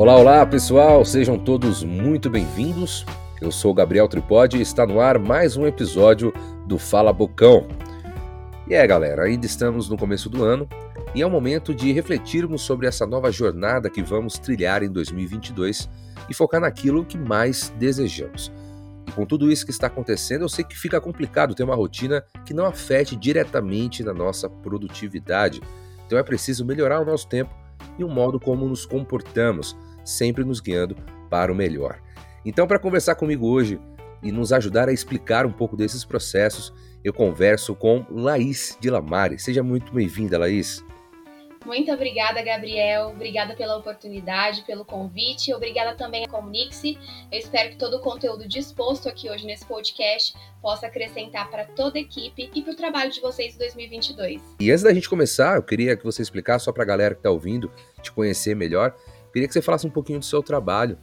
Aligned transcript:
Olá, 0.00 0.16
olá 0.16 0.46
pessoal, 0.46 1.04
sejam 1.04 1.38
todos 1.38 1.84
muito 1.84 2.30
bem-vindos. 2.30 3.04
Eu 3.38 3.52
sou 3.52 3.74
Gabriel 3.74 4.08
Tripodi 4.08 4.56
e 4.56 4.62
está 4.62 4.86
no 4.86 4.98
ar 4.98 5.18
mais 5.18 5.58
um 5.58 5.66
episódio 5.66 6.32
do 6.66 6.78
Fala 6.78 7.12
Bocão. 7.12 7.68
E 8.66 8.72
é, 8.72 8.86
galera, 8.86 9.24
ainda 9.24 9.44
estamos 9.44 9.90
no 9.90 9.98
começo 9.98 10.30
do 10.30 10.42
ano 10.42 10.66
e 11.14 11.20
é 11.20 11.26
o 11.26 11.30
momento 11.30 11.74
de 11.74 11.92
refletirmos 11.92 12.62
sobre 12.62 12.86
essa 12.86 13.06
nova 13.06 13.30
jornada 13.30 13.90
que 13.90 14.02
vamos 14.02 14.38
trilhar 14.38 14.82
em 14.82 14.90
2022 14.90 15.86
e 16.30 16.32
focar 16.32 16.62
naquilo 16.62 17.04
que 17.04 17.18
mais 17.18 17.70
desejamos. 17.78 18.50
E 19.06 19.12
com 19.12 19.26
tudo 19.26 19.52
isso 19.52 19.66
que 19.66 19.70
está 19.70 19.88
acontecendo, 19.88 20.40
eu 20.40 20.48
sei 20.48 20.64
que 20.64 20.78
fica 20.78 20.98
complicado 20.98 21.54
ter 21.54 21.62
uma 21.62 21.76
rotina 21.76 22.24
que 22.46 22.54
não 22.54 22.64
afete 22.64 23.14
diretamente 23.14 24.02
na 24.02 24.14
nossa 24.14 24.48
produtividade. 24.48 25.60
Então 26.06 26.18
é 26.18 26.22
preciso 26.22 26.64
melhorar 26.64 27.02
o 27.02 27.04
nosso 27.04 27.28
tempo 27.28 27.54
e 27.98 28.04
o 28.04 28.08
modo 28.08 28.40
como 28.40 28.66
nos 28.66 28.86
comportamos, 28.86 29.76
sempre 30.10 30.44
nos 30.44 30.60
guiando 30.60 30.96
para 31.28 31.52
o 31.52 31.54
melhor. 31.54 32.00
Então, 32.44 32.66
para 32.66 32.78
conversar 32.78 33.14
comigo 33.14 33.46
hoje 33.46 33.80
e 34.22 34.32
nos 34.32 34.52
ajudar 34.52 34.88
a 34.88 34.92
explicar 34.92 35.46
um 35.46 35.52
pouco 35.52 35.76
desses 35.76 36.04
processos, 36.04 36.72
eu 37.02 37.12
converso 37.12 37.74
com 37.74 38.04
Laís 38.10 38.76
de 38.80 38.90
Lamare. 38.90 39.38
Seja 39.38 39.62
muito 39.62 39.92
bem-vinda, 39.92 40.38
Laís. 40.38 40.84
Muito 41.64 41.92
obrigada, 41.92 42.42
Gabriel. 42.42 43.08
Obrigada 43.10 43.54
pela 43.54 43.76
oportunidade, 43.76 44.64
pelo 44.64 44.82
convite. 44.82 45.52
Obrigada 45.52 45.94
também 45.94 46.24
a 46.24 46.28
Comunique-se. 46.28 46.98
Eu 47.30 47.38
espero 47.38 47.70
que 47.70 47.76
todo 47.76 47.98
o 47.98 48.00
conteúdo 48.00 48.48
disposto 48.48 49.08
aqui 49.08 49.30
hoje 49.30 49.44
nesse 49.44 49.66
podcast 49.66 50.34
possa 50.62 50.86
acrescentar 50.86 51.50
para 51.50 51.64
toda 51.64 51.98
a 51.98 52.00
equipe 52.00 52.50
e 52.54 52.62
para 52.62 52.72
o 52.72 52.76
trabalho 52.76 53.10
de 53.10 53.20
vocês 53.20 53.54
em 53.54 53.58
2022. 53.58 54.40
E 54.58 54.70
antes 54.70 54.82
da 54.82 54.92
gente 54.94 55.08
começar, 55.08 55.56
eu 55.56 55.62
queria 55.62 55.96
que 55.96 56.04
você 56.04 56.22
explicasse 56.22 56.64
só 56.64 56.72
para 56.72 56.82
a 56.82 56.86
galera 56.86 57.14
que 57.14 57.20
está 57.20 57.30
ouvindo, 57.30 57.70
te 58.02 58.10
conhecer 58.10 58.56
melhor. 58.56 58.94
Queria 59.32 59.46
que 59.46 59.54
você 59.54 59.62
falasse 59.62 59.86
um 59.86 59.90
pouquinho 59.90 60.18
do 60.18 60.24
seu 60.24 60.42
trabalho. 60.42 60.98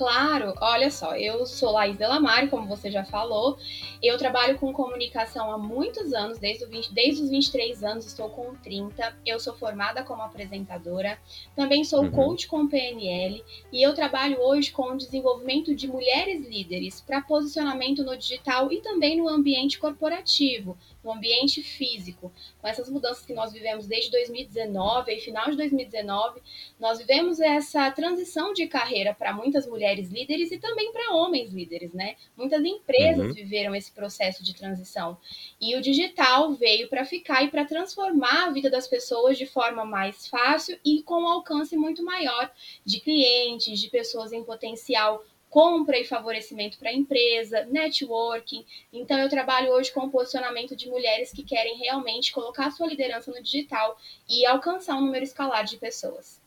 Claro, 0.00 0.54
olha 0.62 0.90
só, 0.90 1.14
eu 1.14 1.44
sou 1.44 1.72
Laís 1.72 1.94
Delamare, 1.94 2.48
como 2.48 2.66
você 2.66 2.90
já 2.90 3.04
falou. 3.04 3.58
Eu 4.02 4.16
trabalho 4.16 4.56
com 4.56 4.72
comunicação 4.72 5.52
há 5.52 5.58
muitos 5.58 6.14
anos, 6.14 6.38
desde, 6.38 6.64
20, 6.64 6.94
desde 6.94 7.22
os 7.22 7.28
23 7.28 7.84
anos, 7.84 8.06
estou 8.06 8.30
com 8.30 8.54
30. 8.54 9.14
Eu 9.26 9.38
sou 9.38 9.52
formada 9.52 10.02
como 10.02 10.22
apresentadora, 10.22 11.18
também 11.54 11.84
sou 11.84 12.04
uhum. 12.04 12.10
coach 12.12 12.48
com 12.48 12.66
PNL 12.66 13.44
e 13.70 13.82
eu 13.82 13.92
trabalho 13.92 14.40
hoje 14.40 14.70
com 14.70 14.92
o 14.92 14.96
desenvolvimento 14.96 15.74
de 15.74 15.86
mulheres 15.86 16.48
líderes 16.48 17.02
para 17.02 17.20
posicionamento 17.20 18.02
no 18.02 18.16
digital 18.16 18.72
e 18.72 18.80
também 18.80 19.18
no 19.18 19.28
ambiente 19.28 19.78
corporativo, 19.78 20.78
no 21.02 21.12
ambiente 21.12 21.62
físico. 21.62 22.32
Com 22.60 22.68
essas 22.68 22.88
mudanças 22.88 23.24
que 23.24 23.32
nós 23.32 23.52
vivemos 23.52 23.86
desde 23.86 24.10
2019 24.10 25.12
e 25.12 25.20
final 25.20 25.50
de 25.50 25.56
2019, 25.56 26.40
nós 26.78 26.98
vivemos 26.98 27.40
essa 27.40 27.90
transição 27.90 28.52
de 28.52 28.66
carreira 28.66 29.14
para 29.14 29.32
muitas 29.32 29.66
mulheres 29.66 30.10
líderes 30.10 30.52
e 30.52 30.58
também 30.58 30.92
para 30.92 31.14
homens 31.14 31.52
líderes, 31.52 31.92
né? 31.92 32.16
Muitas 32.36 32.64
empresas 32.64 33.28
uhum. 33.28 33.34
viveram 33.34 33.74
esse 33.74 33.90
processo 33.92 34.42
de 34.42 34.54
transição. 34.54 35.18
E 35.60 35.76
o 35.76 35.80
digital 35.80 36.52
veio 36.52 36.88
para 36.88 37.04
ficar 37.04 37.42
e 37.42 37.48
para 37.48 37.64
transformar 37.64 38.48
a 38.48 38.50
vida 38.50 38.70
das 38.70 38.86
pessoas 38.86 39.38
de 39.38 39.46
forma 39.46 39.84
mais 39.84 40.26
fácil 40.26 40.78
e 40.84 41.02
com 41.02 41.22
um 41.22 41.28
alcance 41.28 41.76
muito 41.76 42.04
maior 42.04 42.50
de 42.84 43.00
clientes, 43.00 43.80
de 43.80 43.88
pessoas 43.88 44.32
em 44.32 44.44
potencial 44.44 45.24
compra 45.50 45.98
e 45.98 46.04
favorecimento 46.04 46.78
para 46.78 46.90
a 46.90 46.94
empresa, 46.94 47.66
networking. 47.68 48.64
Então, 48.92 49.18
eu 49.18 49.28
trabalho 49.28 49.72
hoje 49.72 49.92
com 49.92 50.06
o 50.06 50.10
posicionamento 50.10 50.76
de 50.76 50.88
mulheres 50.88 51.32
que 51.32 51.42
querem 51.42 51.76
realmente 51.76 52.32
colocar 52.32 52.70
sua 52.70 52.86
liderança 52.86 53.32
no 53.32 53.42
digital 53.42 53.98
e 54.28 54.46
alcançar 54.46 54.96
um 54.96 55.02
número 55.02 55.24
escalar 55.24 55.64
de 55.64 55.76
pessoas. 55.76 56.40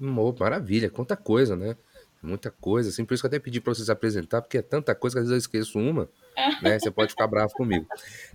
Oh, 0.00 0.34
maravilha, 0.38 0.90
quanta 0.90 1.16
coisa, 1.16 1.56
né? 1.56 1.76
Muita 2.20 2.50
coisa, 2.50 2.88
assim, 2.88 3.04
por 3.04 3.14
isso 3.14 3.22
que 3.22 3.26
eu 3.26 3.28
até 3.28 3.38
pedi 3.38 3.60
para 3.60 3.72
vocês 3.72 3.88
apresentar, 3.88 4.42
porque 4.42 4.58
é 4.58 4.62
tanta 4.62 4.92
coisa 4.92 5.14
que 5.14 5.20
às 5.20 5.28
vezes 5.28 5.32
eu 5.32 5.38
esqueço 5.38 5.78
uma, 5.78 6.08
né? 6.60 6.78
Você 6.78 6.90
pode 6.90 7.12
ficar 7.12 7.28
bravo 7.28 7.52
comigo. 7.52 7.86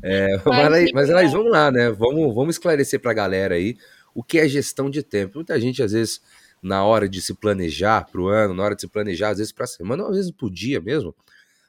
É, 0.01 0.37
mas, 0.47 0.91
mas, 0.93 1.31
vamos 1.33 1.51
lá, 1.51 1.69
né? 1.69 1.91
Vamos, 1.91 2.33
vamos 2.33 2.55
esclarecer 2.55 3.01
para 3.01 3.11
a 3.11 3.15
galera 3.15 3.55
aí 3.55 3.77
o 4.15 4.23
que 4.23 4.39
é 4.39 4.47
gestão 4.47 4.89
de 4.89 5.03
tempo. 5.03 5.35
Muita 5.35 5.59
gente, 5.59 5.83
às 5.83 5.91
vezes, 5.91 6.21
na 6.63 6.85
hora 6.85 7.09
de 7.09 7.21
se 7.21 7.33
planejar 7.33 8.09
para 8.09 8.21
o 8.21 8.27
ano, 8.27 8.53
na 8.53 8.63
hora 8.63 8.75
de 8.75 8.81
se 8.81 8.87
planejar, 8.87 9.29
às 9.29 9.37
vezes 9.37 9.51
para 9.51 9.65
a 9.65 9.67
semana, 9.67 10.07
às 10.07 10.15
vezes 10.15 10.31
para 10.31 10.47
o 10.47 10.49
dia 10.49 10.79
mesmo, 10.79 11.13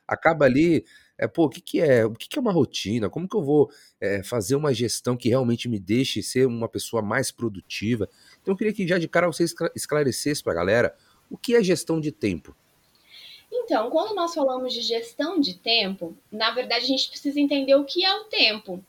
acaba 0.06 0.44
ali, 0.44 0.84
é, 1.18 1.26
pô, 1.26 1.44
o 1.44 1.48
que, 1.48 1.60
que 1.60 1.80
é? 1.80 2.06
O 2.06 2.12
que, 2.14 2.28
que 2.28 2.38
é 2.38 2.40
uma 2.40 2.52
rotina? 2.52 3.10
Como 3.10 3.28
que 3.28 3.36
eu 3.36 3.42
vou 3.42 3.70
é, 4.00 4.22
fazer 4.22 4.54
uma 4.54 4.72
gestão 4.72 5.16
que 5.16 5.28
realmente 5.28 5.68
me 5.68 5.80
deixe 5.80 6.22
ser 6.22 6.46
uma 6.46 6.68
pessoa 6.68 7.02
mais 7.02 7.32
produtiva? 7.32 8.08
Então 8.40 8.54
eu 8.54 8.56
queria 8.56 8.72
que 8.72 8.86
já 8.86 8.98
de 8.98 9.08
cara 9.08 9.26
você 9.26 9.44
esclarecesse 9.74 10.42
para 10.42 10.52
a 10.52 10.56
galera 10.56 10.94
o 11.28 11.36
que 11.36 11.56
é 11.56 11.62
gestão 11.62 12.00
de 12.00 12.12
tempo. 12.12 12.54
Então, 13.50 13.88
quando 13.90 14.14
nós 14.14 14.34
falamos 14.34 14.72
de 14.72 14.80
gestão 14.80 15.40
de 15.40 15.54
tempo, 15.54 16.16
na 16.30 16.50
verdade 16.50 16.84
a 16.84 16.88
gente 16.88 17.08
precisa 17.08 17.40
entender 17.40 17.74
o 17.74 17.84
que 17.84 18.04
é 18.04 18.14
o 18.14 18.24
tempo. 18.24 18.84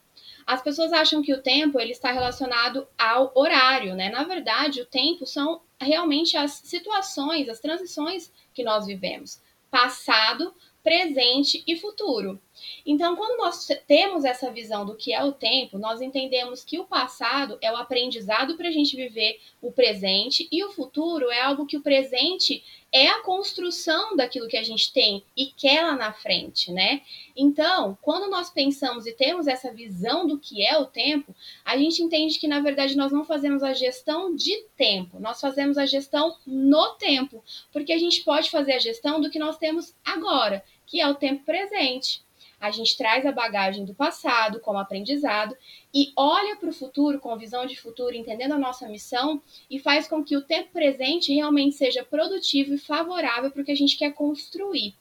As 0.45 0.61
pessoas 0.61 0.93
acham 0.93 1.21
que 1.21 1.33
o 1.33 1.41
tempo 1.41 1.79
ele 1.79 1.91
está 1.91 2.11
relacionado 2.11 2.87
ao 2.97 3.31
horário, 3.35 3.95
né? 3.95 4.09
Na 4.09 4.23
verdade, 4.23 4.81
o 4.81 4.85
tempo 4.85 5.25
são 5.25 5.61
realmente 5.79 6.37
as 6.37 6.51
situações, 6.51 7.49
as 7.49 7.59
transições 7.59 8.31
que 8.53 8.63
nós 8.63 8.85
vivemos, 8.85 9.41
passado, 9.71 10.53
presente 10.83 11.63
e 11.65 11.75
futuro. 11.75 12.39
Então, 12.85 13.15
quando 13.15 13.37
nós 13.37 13.67
temos 13.87 14.23
essa 14.23 14.51
visão 14.51 14.85
do 14.85 14.95
que 14.95 15.13
é 15.13 15.23
o 15.23 15.31
tempo, 15.31 15.77
nós 15.77 16.01
entendemos 16.01 16.63
que 16.63 16.79
o 16.79 16.85
passado 16.85 17.57
é 17.61 17.71
o 17.71 17.77
aprendizado 17.77 18.55
para 18.55 18.67
a 18.67 18.71
gente 18.71 18.95
viver 18.95 19.39
o 19.61 19.71
presente 19.71 20.47
e 20.51 20.63
o 20.63 20.71
futuro 20.71 21.31
é 21.31 21.41
algo 21.41 21.65
que 21.65 21.77
o 21.77 21.81
presente 21.81 22.63
é 22.95 23.09
a 23.09 23.21
construção 23.23 24.15
daquilo 24.15 24.47
que 24.47 24.55
a 24.55 24.63
gente 24.63 24.93
tem 24.93 25.21
e 25.35 25.47
quer 25.47 25.81
lá 25.83 25.97
na 25.97 26.13
frente, 26.13 26.71
né? 26.71 27.01
Então, 27.35 27.97
quando 28.01 28.29
nós 28.29 28.49
pensamos 28.49 29.05
e 29.05 29.11
temos 29.11 29.47
essa 29.47 29.73
visão 29.73 30.25
do 30.25 30.39
que 30.39 30.65
é 30.65 30.77
o 30.77 30.85
tempo, 30.85 31.35
a 31.65 31.77
gente 31.77 32.01
entende 32.01 32.39
que 32.39 32.47
na 32.47 32.61
verdade 32.61 32.95
nós 32.95 33.11
não 33.11 33.25
fazemos 33.25 33.63
a 33.63 33.73
gestão 33.73 34.33
de 34.33 34.63
tempo, 34.77 35.19
nós 35.19 35.41
fazemos 35.41 35.77
a 35.77 35.85
gestão 35.85 36.37
no 36.47 36.93
tempo, 36.93 37.43
porque 37.73 37.91
a 37.91 37.97
gente 37.97 38.23
pode 38.23 38.49
fazer 38.49 38.73
a 38.73 38.79
gestão 38.79 39.19
do 39.19 39.29
que 39.29 39.39
nós 39.39 39.57
temos 39.57 39.93
agora, 40.03 40.63
que 40.85 41.01
é 41.01 41.07
o 41.09 41.15
tempo 41.15 41.43
presente 41.43 42.24
a 42.65 42.71
gente 42.71 42.97
traz 42.97 43.25
a 43.25 43.31
bagagem 43.31 43.85
do 43.85 43.93
passado 43.93 44.59
como 44.59 44.79
aprendizado 44.79 45.55
e 45.93 46.11
olha 46.15 46.55
para 46.55 46.69
o 46.69 46.73
futuro 46.73 47.19
com 47.19 47.37
visão 47.37 47.65
de 47.65 47.79
futuro, 47.79 48.15
entendendo 48.15 48.53
a 48.53 48.57
nossa 48.57 48.87
missão 48.87 49.41
e 49.69 49.79
faz 49.79 50.07
com 50.07 50.23
que 50.23 50.35
o 50.35 50.41
tempo 50.41 50.71
presente 50.71 51.33
realmente 51.33 51.75
seja 51.75 52.03
produtivo 52.03 52.73
e 52.73 52.77
favorável 52.77 53.51
para 53.51 53.61
o 53.61 53.65
que 53.65 53.71
a 53.71 53.75
gente 53.75 53.97
quer 53.97 54.13
construir. 54.13 54.95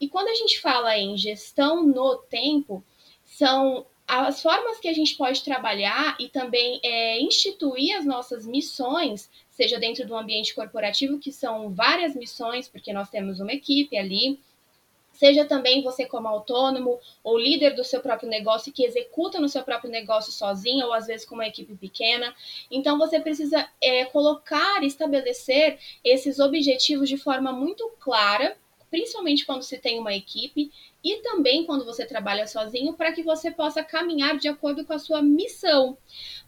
E 0.00 0.08
quando 0.08 0.28
a 0.28 0.34
gente 0.34 0.60
fala 0.60 0.96
em 0.98 1.16
gestão 1.16 1.86
no 1.86 2.16
tempo, 2.16 2.82
são 3.24 3.86
as 4.06 4.42
formas 4.42 4.78
que 4.78 4.88
a 4.88 4.92
gente 4.92 5.16
pode 5.16 5.42
trabalhar 5.42 6.16
e 6.18 6.28
também 6.28 6.80
é, 6.82 7.20
instituir 7.20 7.96
as 7.96 8.04
nossas 8.04 8.46
missões, 8.46 9.30
seja 9.50 9.78
dentro 9.78 10.06
do 10.06 10.16
ambiente 10.16 10.54
corporativo, 10.54 11.18
que 11.18 11.32
são 11.32 11.72
várias 11.72 12.14
missões, 12.14 12.68
porque 12.68 12.92
nós 12.92 13.08
temos 13.08 13.40
uma 13.40 13.52
equipe 13.52 13.96
ali, 13.96 14.40
Seja 15.12 15.44
também 15.44 15.82
você 15.82 16.06
como 16.06 16.26
autônomo 16.28 16.98
ou 17.22 17.38
líder 17.38 17.74
do 17.74 17.84
seu 17.84 18.00
próprio 18.00 18.28
negócio 18.28 18.72
que 18.72 18.84
executa 18.84 19.38
no 19.40 19.48
seu 19.48 19.62
próprio 19.62 19.90
negócio 19.90 20.32
sozinho 20.32 20.86
ou 20.86 20.92
às 20.92 21.06
vezes 21.06 21.26
com 21.26 21.34
uma 21.34 21.46
equipe 21.46 21.74
pequena. 21.74 22.34
Então 22.70 22.98
você 22.98 23.20
precisa 23.20 23.68
é, 23.80 24.04
colocar, 24.06 24.82
estabelecer 24.82 25.78
esses 26.02 26.38
objetivos 26.38 27.08
de 27.08 27.16
forma 27.16 27.52
muito 27.52 27.88
clara, 28.00 28.56
principalmente 28.92 29.46
quando 29.46 29.62
se 29.62 29.78
tem 29.78 29.98
uma 29.98 30.14
equipe 30.14 30.70
e 31.02 31.16
também 31.22 31.64
quando 31.64 31.82
você 31.82 32.04
trabalha 32.04 32.46
sozinho, 32.46 32.92
para 32.92 33.10
que 33.10 33.22
você 33.22 33.50
possa 33.50 33.82
caminhar 33.82 34.36
de 34.36 34.48
acordo 34.48 34.84
com 34.84 34.92
a 34.92 34.98
sua 34.98 35.22
missão. 35.22 35.96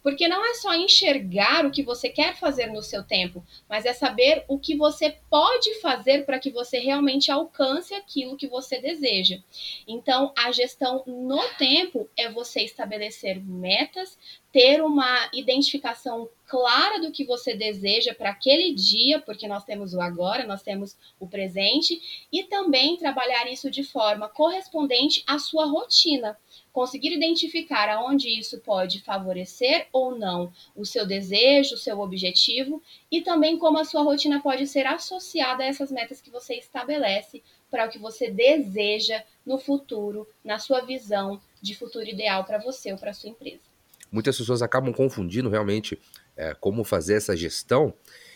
Porque 0.03 0.27
não 0.27 0.45
é 0.45 0.53
só 0.53 0.75
enxergar 0.75 1.65
o 1.65 1.71
que 1.71 1.81
você 1.81 2.07
quer 2.07 2.35
fazer 2.35 2.67
no 2.67 2.83
seu 2.83 3.03
tempo, 3.03 3.43
mas 3.67 3.83
é 3.83 3.93
saber 3.93 4.45
o 4.47 4.59
que 4.59 4.77
você 4.77 5.17
pode 5.27 5.73
fazer 5.81 6.23
para 6.23 6.37
que 6.37 6.51
você 6.51 6.77
realmente 6.77 7.31
alcance 7.31 7.95
aquilo 7.95 8.37
que 8.37 8.47
você 8.47 8.79
deseja. 8.79 9.39
Então, 9.87 10.31
a 10.37 10.51
gestão 10.51 11.03
no 11.07 11.41
tempo 11.57 12.07
é 12.15 12.29
você 12.29 12.61
estabelecer 12.61 13.43
metas, 13.43 14.19
ter 14.51 14.83
uma 14.83 15.31
identificação 15.33 16.29
clara 16.47 16.99
do 16.99 17.11
que 17.11 17.25
você 17.25 17.55
deseja 17.55 18.13
para 18.13 18.29
aquele 18.29 18.73
dia, 18.73 19.19
porque 19.19 19.47
nós 19.47 19.63
temos 19.63 19.93
o 19.93 20.01
agora, 20.01 20.45
nós 20.45 20.61
temos 20.61 20.95
o 21.19 21.27
presente, 21.27 22.27
e 22.31 22.43
também 22.43 22.97
trabalhar 22.97 23.51
isso 23.51 23.69
de 23.69 23.83
forma 23.83 24.29
correspondente 24.29 25.23
à 25.25 25.39
sua 25.39 25.65
rotina. 25.65 26.37
Conseguir 26.71 27.13
identificar 27.13 27.89
aonde 27.89 28.29
isso 28.29 28.59
pode 28.59 29.01
favorecer 29.01 29.87
ou 29.91 30.17
não 30.17 30.51
o 30.75 30.85
seu 30.85 31.05
desejo, 31.05 31.75
o 31.75 31.77
seu 31.77 31.99
objetivo, 31.99 32.81
e 33.11 33.21
também 33.21 33.57
como 33.57 33.79
a 33.79 33.85
sua 33.85 34.03
rotina 34.03 34.41
pode 34.41 34.67
ser 34.67 34.85
associada 34.85 35.63
a 35.63 35.67
essas 35.67 35.91
metas 35.91 36.21
que 36.21 36.29
você 36.29 36.55
estabelece 36.55 37.41
para 37.71 37.85
o 37.85 37.89
que 37.89 37.97
você 37.97 38.29
deseja 38.29 39.23
no 39.45 39.57
futuro, 39.57 40.27
na 40.43 40.59
sua 40.59 40.81
visão 40.81 41.41
de 41.61 41.75
futuro 41.75 42.07
ideal 42.07 42.43
para 42.43 42.59
você 42.59 42.91
ou 42.91 42.97
para 42.97 43.13
sua 43.13 43.29
empresa 43.29 43.75
muitas 44.11 44.37
pessoas 44.37 44.61
acabam 44.61 44.93
confundindo 44.93 45.49
realmente 45.49 45.99
é, 46.35 46.53
como 46.53 46.83
fazer 46.83 47.15
essa 47.15 47.35
gestão. 47.35 47.93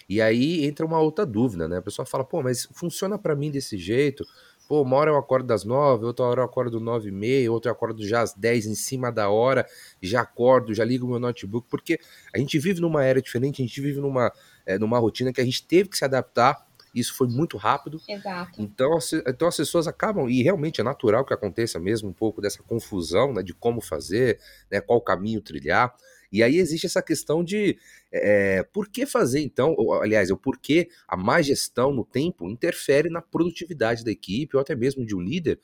E 0.08 0.22
aí 0.22 0.66
entra 0.66 0.86
uma 0.86 1.00
outra 1.00 1.26
dúvida, 1.26 1.68
né? 1.68 1.78
A 1.78 1.82
pessoa 1.82 2.06
fala, 2.06 2.24
pô, 2.24 2.42
mas 2.42 2.68
funciona 2.74 3.18
para 3.18 3.36
mim 3.36 3.52
desse 3.52 3.78
jeito? 3.78 4.26
Pô, 4.68 4.82
uma 4.84 4.98
hora 4.98 5.12
eu 5.12 5.18
acordo 5.18 5.48
das 5.48 5.64
nove, 5.64 6.06
outra 6.06 6.26
hora 6.26 6.42
eu 6.42 6.46
acordo 6.46 6.80
nove 6.80 7.10
e 7.10 7.12
meia, 7.12 7.52
outra 7.52 7.70
eu 7.70 7.74
acordo 7.74 8.06
já 8.06 8.22
às 8.22 8.34
dez 8.34 8.66
em 8.66 8.76
cima 8.76 9.12
da 9.12 9.30
hora, 9.30 9.66
já 10.02 10.22
acordo, 10.22 10.74
já 10.74 10.84
ligo 10.84 11.08
meu 11.08 11.20
notebook, 11.20 11.68
porque 11.70 12.00
a 12.34 12.38
gente 12.38 12.58
vive 12.60 12.80
numa 12.80 13.04
era 13.04 13.20
diferente, 13.20 13.62
a 13.62 13.66
gente 13.66 13.82
vive 13.82 14.00
numa, 14.00 14.32
é, 14.66 14.78
numa 14.78 15.00
rotina 15.00 15.34
que 15.34 15.42
a 15.42 15.46
gente 15.46 15.66
teve 15.66 15.90
que 15.90 15.98
se 15.98 16.06
adaptar 16.06 16.70
isso 16.94 17.16
foi 17.16 17.28
muito 17.28 17.58
rápido. 17.58 18.02
Exato. 18.08 18.62
Então, 18.62 18.98
então 19.28 19.48
as 19.48 19.58
pessoas 19.58 19.88
acabam, 19.88 20.30
e 20.30 20.42
realmente 20.42 20.82
é 20.82 20.84
natural 20.84 21.26
que 21.26 21.34
aconteça 21.34 21.80
mesmo 21.80 22.10
um 22.10 22.14
pouco 22.14 22.42
dessa 22.42 22.64
confusão 22.64 23.34
né, 23.34 23.44
de 23.44 23.54
como 23.54 23.82
fazer, 23.82 24.40
né, 24.72 24.82
qual 24.82 25.02
caminho 25.02 25.42
trilhar. 25.42 25.94
E 26.32 26.44
aí 26.44 26.58
existe 26.58 26.86
essa 26.86 27.02
questão 27.02 27.44
de 27.44 27.78
é, 28.12 28.64
por 28.64 28.88
que 28.88 29.06
fazer 29.06 29.40
então, 29.42 29.74
ou, 29.78 29.94
aliás, 30.02 30.30
o 30.30 30.38
porquê 30.38 30.90
a 31.08 31.18
má 31.18 31.42
gestão 31.42 31.92
no 31.92 32.06
tempo 32.06 32.50
interfere 32.50 33.10
na 33.10 33.22
produtividade 33.22 34.04
da 34.04 34.12
equipe 34.12 34.56
ou 34.56 34.62
até 34.62 34.76
mesmo 34.76 35.06
de 35.06 35.16
um 35.16 35.22
líder, 35.22 35.60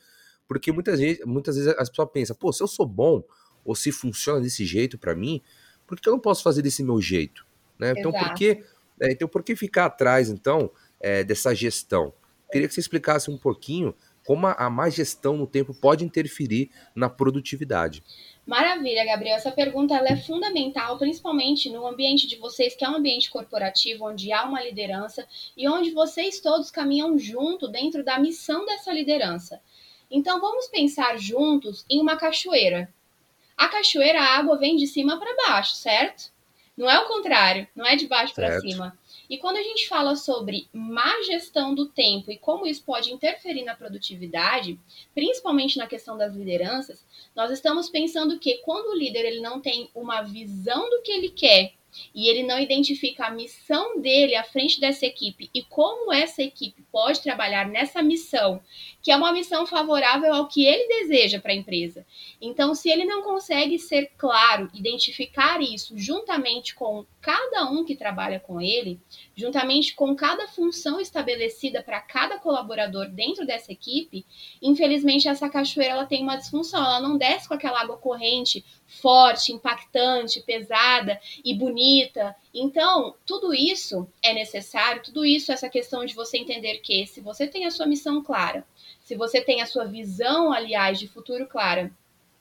porque 0.47 0.71
muitas 0.71 0.99
vezes, 0.99 1.23
muitas 1.25 1.55
vezes 1.55 1.73
as 1.77 1.89
pessoas 1.89 2.09
pensam, 2.11 2.35
pô, 2.35 2.51
se 2.51 2.63
eu 2.63 2.67
sou 2.67 2.85
bom 2.85 3.23
ou 3.63 3.75
se 3.75 3.91
funciona 3.91 4.41
desse 4.41 4.65
jeito 4.65 4.97
para 4.97 5.15
mim, 5.15 5.41
por 5.87 5.99
que 5.99 6.07
eu 6.07 6.13
não 6.13 6.19
posso 6.19 6.43
fazer 6.43 6.61
desse 6.61 6.83
meu 6.83 7.01
jeito? 7.01 7.45
Né? 7.79 7.93
Então, 7.97 8.11
por 8.11 8.33
que, 8.33 8.63
é, 9.01 9.11
então, 9.11 9.27
por 9.27 9.43
que 9.43 9.55
ficar 9.55 9.85
atrás, 9.85 10.29
então, 10.29 10.71
é, 10.99 11.23
dessa 11.23 11.53
gestão? 11.53 12.13
Queria 12.51 12.67
que 12.67 12.73
você 12.73 12.79
explicasse 12.79 13.29
um 13.29 13.37
pouquinho 13.37 13.93
como 14.25 14.47
a, 14.47 14.53
a 14.53 14.69
má 14.69 14.89
gestão 14.89 15.37
no 15.37 15.45
tempo 15.45 15.73
pode 15.73 16.03
interferir 16.03 16.71
na 16.95 17.09
produtividade. 17.09 18.03
Maravilha, 18.45 19.03
Gabriel. 19.03 19.37
Essa 19.37 19.51
pergunta 19.51 19.95
é 19.95 20.15
fundamental, 20.15 20.97
principalmente 20.99 21.69
no 21.69 21.87
ambiente 21.87 22.27
de 22.27 22.35
vocês, 22.35 22.75
que 22.75 22.85
é 22.85 22.89
um 22.89 22.95
ambiente 22.95 23.29
corporativo, 23.29 24.07
onde 24.07 24.31
há 24.31 24.43
uma 24.43 24.63
liderança 24.63 25.27
e 25.57 25.67
onde 25.67 25.89
vocês 25.91 26.39
todos 26.39 26.69
caminham 26.69 27.17
junto 27.17 27.67
dentro 27.67 28.03
da 28.03 28.19
missão 28.19 28.63
dessa 28.65 28.93
liderança. 28.93 29.59
Então, 30.11 30.39
vamos 30.39 30.67
pensar 30.67 31.17
juntos 31.17 31.83
em 31.89 31.99
uma 31.99 32.17
cachoeira. 32.17 32.93
A 33.57 33.67
cachoeira, 33.67 34.21
a 34.21 34.37
água 34.37 34.57
vem 34.57 34.75
de 34.75 34.85
cima 34.85 35.17
para 35.17 35.47
baixo, 35.47 35.75
certo? 35.75 36.31
Não 36.77 36.89
é 36.89 36.99
o 36.99 37.07
contrário, 37.07 37.67
não 37.75 37.85
é 37.85 37.95
de 37.95 38.05
baixo 38.05 38.35
para 38.35 38.59
cima. 38.59 38.95
E 39.29 39.37
quando 39.37 39.57
a 39.57 39.63
gente 39.63 39.87
fala 39.87 40.15
sobre 40.15 40.67
má 40.71 41.21
gestão 41.23 41.73
do 41.73 41.87
tempo 41.87 42.31
e 42.31 42.37
como 42.37 42.67
isso 42.67 42.83
pode 42.83 43.11
interferir 43.11 43.63
na 43.63 43.75
produtividade, 43.75 44.79
principalmente 45.13 45.77
na 45.77 45.87
questão 45.87 46.17
das 46.17 46.35
lideranças, 46.35 47.05
nós 47.35 47.51
estamos 47.51 47.89
pensando 47.89 48.39
que 48.39 48.59
quando 48.59 48.89
o 48.89 48.97
líder 48.97 49.25
ele 49.25 49.41
não 49.41 49.59
tem 49.59 49.89
uma 49.95 50.21
visão 50.21 50.89
do 50.89 51.01
que 51.01 51.11
ele 51.11 51.29
quer 51.29 51.73
e 52.13 52.27
ele 52.27 52.43
não 52.43 52.59
identifica 52.59 53.25
a 53.25 53.31
missão 53.31 53.99
dele 53.99 54.35
à 54.35 54.43
frente 54.43 54.79
dessa 54.79 55.05
equipe 55.05 55.49
e 55.53 55.63
como 55.63 56.11
essa 56.13 56.41
equipe 56.41 56.83
pode 56.91 57.21
trabalhar 57.21 57.67
nessa 57.67 58.01
missão, 58.01 58.61
que 59.01 59.11
é 59.11 59.15
uma 59.15 59.31
missão 59.31 59.65
favorável 59.65 60.33
ao 60.33 60.47
que 60.47 60.65
ele 60.65 60.87
deseja 60.87 61.39
para 61.39 61.51
a 61.51 61.55
empresa. 61.55 62.05
Então, 62.41 62.73
se 62.73 62.89
ele 62.89 63.05
não 63.05 63.21
consegue 63.21 63.77
ser 63.79 64.11
claro, 64.17 64.69
identificar 64.73 65.61
isso 65.61 65.97
juntamente 65.97 66.75
com 66.75 67.05
cada 67.21 67.69
um 67.69 67.83
que 67.83 67.95
trabalha 67.95 68.39
com 68.39 68.61
ele, 68.61 68.99
juntamente 69.35 69.95
com 69.95 70.15
cada 70.15 70.47
função 70.47 70.99
estabelecida 71.01 71.81
para 71.81 71.99
cada 71.99 72.37
colaborador 72.37 73.09
dentro 73.09 73.45
dessa 73.45 73.71
equipe, 73.71 74.25
infelizmente 74.61 75.27
essa 75.27 75.49
cachoeira 75.49 75.93
ela 75.93 76.05
tem 76.05 76.21
uma 76.21 76.35
disfunção, 76.35 76.79
ela 76.83 77.01
não 77.01 77.17
desce 77.17 77.47
com 77.47 77.53
aquela 77.55 77.81
água 77.81 77.97
corrente 77.97 78.63
forte, 78.85 79.51
impactante, 79.51 80.41
pesada 80.41 81.19
e 81.43 81.53
bonita. 81.53 82.35
Então, 82.53 83.15
tudo 83.25 83.53
isso 83.53 84.07
é 84.21 84.33
necessário, 84.33 85.03
tudo 85.03 85.25
isso, 85.25 85.51
essa 85.51 85.69
questão 85.69 86.05
de 86.05 86.13
você 86.13 86.37
entender 86.37 86.79
que 86.79 87.05
se 87.07 87.21
você 87.21 87.47
tem 87.47 87.65
a 87.65 87.71
sua 87.71 87.85
missão 87.85 88.23
clara, 88.23 88.65
se 89.01 89.15
você 89.15 89.41
tem 89.41 89.61
a 89.61 89.65
sua 89.65 89.85
visão, 89.85 90.51
aliás, 90.51 90.99
de 90.99 91.07
futuro 91.07 91.47
clara, 91.47 91.91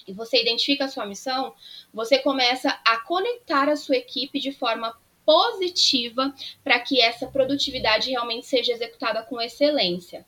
e 0.07 0.13
você 0.13 0.41
identifica 0.41 0.85
a 0.85 0.89
sua 0.89 1.07
missão, 1.07 1.55
você 1.93 2.19
começa 2.19 2.69
a 2.85 2.99
conectar 2.99 3.69
a 3.69 3.77
sua 3.77 3.97
equipe 3.97 4.39
de 4.39 4.53
forma 4.53 4.95
positiva 5.25 6.35
para 6.63 6.79
que 6.81 7.01
essa 7.01 7.27
produtividade 7.27 8.11
realmente 8.11 8.47
seja 8.47 8.73
executada 8.73 9.23
com 9.23 9.41
excelência. 9.41 10.27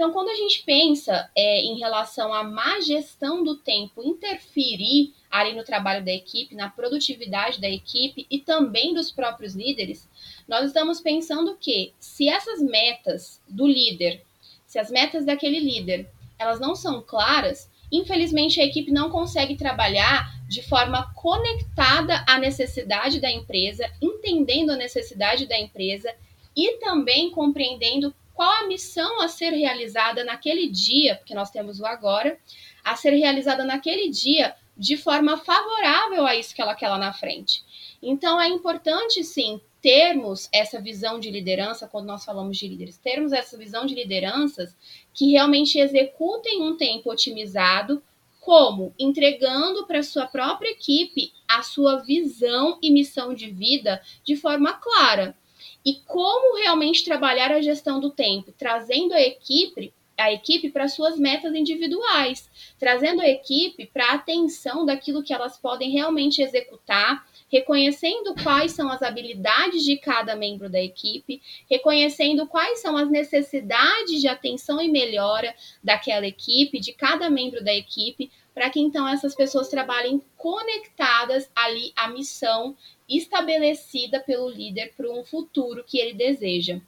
Então, 0.00 0.12
quando 0.12 0.30
a 0.30 0.34
gente 0.34 0.62
pensa 0.62 1.30
é, 1.36 1.60
em 1.60 1.78
relação 1.78 2.32
à 2.32 2.42
má 2.42 2.80
gestão 2.80 3.44
do 3.44 3.56
tempo 3.56 4.02
interferir 4.02 5.12
ali 5.30 5.52
no 5.52 5.62
trabalho 5.62 6.02
da 6.02 6.10
equipe, 6.10 6.54
na 6.54 6.70
produtividade 6.70 7.60
da 7.60 7.68
equipe 7.68 8.26
e 8.30 8.38
também 8.38 8.94
dos 8.94 9.12
próprios 9.12 9.54
líderes, 9.54 10.08
nós 10.48 10.64
estamos 10.64 11.02
pensando 11.02 11.54
que 11.60 11.92
se 12.00 12.30
essas 12.30 12.62
metas 12.62 13.42
do 13.46 13.66
líder, 13.66 14.24
se 14.64 14.78
as 14.78 14.90
metas 14.90 15.26
daquele 15.26 15.60
líder, 15.60 16.08
elas 16.38 16.58
não 16.58 16.74
são 16.74 17.02
claras, 17.02 17.70
infelizmente 17.92 18.58
a 18.58 18.64
equipe 18.64 18.90
não 18.90 19.10
consegue 19.10 19.54
trabalhar 19.54 20.32
de 20.48 20.62
forma 20.62 21.12
conectada 21.12 22.24
à 22.26 22.38
necessidade 22.38 23.20
da 23.20 23.30
empresa, 23.30 23.84
entendendo 24.00 24.70
a 24.70 24.76
necessidade 24.76 25.44
da 25.44 25.60
empresa 25.60 26.10
e 26.56 26.78
também 26.78 27.30
compreendendo 27.30 28.14
qual 28.40 28.64
a 28.64 28.66
missão 28.66 29.20
a 29.20 29.28
ser 29.28 29.50
realizada 29.50 30.24
naquele 30.24 30.66
dia, 30.66 31.16
porque 31.16 31.34
nós 31.34 31.50
temos 31.50 31.78
o 31.78 31.84
agora, 31.84 32.38
a 32.82 32.96
ser 32.96 33.10
realizada 33.10 33.66
naquele 33.66 34.08
dia 34.08 34.56
de 34.74 34.96
forma 34.96 35.36
favorável 35.36 36.24
a 36.24 36.34
isso 36.34 36.54
que 36.54 36.62
ela 36.62 36.74
quer 36.74 36.88
lá 36.88 36.96
na 36.96 37.12
frente. 37.12 37.62
Então 38.02 38.40
é 38.40 38.48
importante 38.48 39.22
sim 39.24 39.60
termos 39.82 40.48
essa 40.54 40.80
visão 40.80 41.20
de 41.20 41.30
liderança, 41.30 41.86
quando 41.86 42.06
nós 42.06 42.24
falamos 42.24 42.56
de 42.56 42.66
líderes, 42.66 42.96
termos 42.96 43.30
essa 43.30 43.58
visão 43.58 43.84
de 43.84 43.94
lideranças 43.94 44.74
que 45.12 45.32
realmente 45.32 45.78
executem 45.78 46.62
um 46.62 46.78
tempo 46.78 47.12
otimizado, 47.12 48.02
como 48.40 48.94
entregando 48.98 49.86
para 49.86 50.02
sua 50.02 50.26
própria 50.26 50.70
equipe 50.70 51.30
a 51.46 51.62
sua 51.62 51.96
visão 51.96 52.78
e 52.80 52.90
missão 52.90 53.34
de 53.34 53.50
vida 53.50 54.00
de 54.24 54.34
forma 54.34 54.72
clara 54.72 55.36
e 55.84 55.94
como 56.06 56.58
realmente 56.58 57.04
trabalhar 57.04 57.50
a 57.50 57.60
gestão 57.60 58.00
do 58.00 58.10
tempo, 58.10 58.52
trazendo 58.52 59.14
a 59.14 59.20
equipe 59.20 59.92
a 60.20 60.32
equipe 60.32 60.70
para 60.70 60.88
suas 60.88 61.18
metas 61.18 61.54
individuais, 61.54 62.48
trazendo 62.78 63.22
a 63.22 63.28
equipe 63.28 63.86
para 63.86 64.04
a 64.06 64.14
atenção 64.14 64.84
daquilo 64.84 65.22
que 65.22 65.32
elas 65.32 65.56
podem 65.56 65.90
realmente 65.90 66.42
executar, 66.42 67.26
reconhecendo 67.50 68.34
quais 68.42 68.72
são 68.72 68.90
as 68.90 69.02
habilidades 69.02 69.82
de 69.82 69.96
cada 69.96 70.36
membro 70.36 70.68
da 70.68 70.80
equipe, 70.80 71.40
reconhecendo 71.68 72.46
quais 72.46 72.80
são 72.80 72.96
as 72.96 73.10
necessidades 73.10 74.20
de 74.20 74.28
atenção 74.28 74.80
e 74.80 74.88
melhora 74.88 75.54
daquela 75.82 76.26
equipe, 76.26 76.78
de 76.78 76.92
cada 76.92 77.28
membro 77.28 77.64
da 77.64 77.74
equipe, 77.74 78.30
para 78.60 78.68
que 78.68 78.78
então 78.78 79.08
essas 79.08 79.34
pessoas 79.34 79.68
trabalhem 79.68 80.22
conectadas 80.36 81.48
ali 81.56 81.94
à 81.96 82.10
missão 82.10 82.76
estabelecida 83.08 84.20
pelo 84.20 84.50
líder 84.50 84.92
para 84.94 85.10
um 85.10 85.24
futuro 85.24 85.82
que 85.82 85.98
ele 85.98 86.12
deseja. 86.12 86.78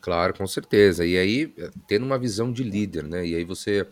Claro, 0.00 0.32
com 0.32 0.46
certeza. 0.46 1.04
E 1.04 1.18
aí, 1.18 1.54
tendo 1.86 2.06
uma 2.06 2.18
visão 2.18 2.50
de 2.50 2.64
líder, 2.64 3.04
né? 3.04 3.26
E 3.26 3.34
aí 3.34 3.44
você 3.44 3.86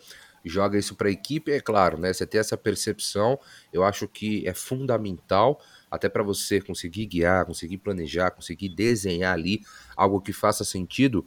joga 0.47 0.79
isso 0.79 0.95
para 0.95 1.09
a 1.09 1.11
equipe, 1.11 1.53
é 1.53 1.61
claro, 1.61 1.99
né? 1.99 2.11
Você 2.11 2.27
ter 2.27 2.39
essa 2.39 2.57
percepção, 2.57 3.39
eu 3.71 3.85
acho 3.85 4.09
que 4.09 4.49
é 4.49 4.55
fundamental 4.55 5.61
até 5.91 6.09
para 6.09 6.23
você 6.23 6.59
conseguir 6.59 7.05
guiar, 7.05 7.45
conseguir 7.45 7.77
planejar, 7.77 8.31
conseguir 8.31 8.71
desenhar 8.71 9.35
ali 9.35 9.61
algo 9.95 10.23
que 10.23 10.33
faça 10.33 10.65
sentido 10.65 11.27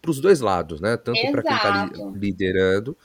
para 0.00 0.10
os 0.10 0.18
dois 0.18 0.40
lados, 0.40 0.80
né? 0.80 0.96
Tanto 0.96 1.20
para 1.30 1.42
quem 1.42 1.56
está 1.56 1.90
liderando, 2.14 2.96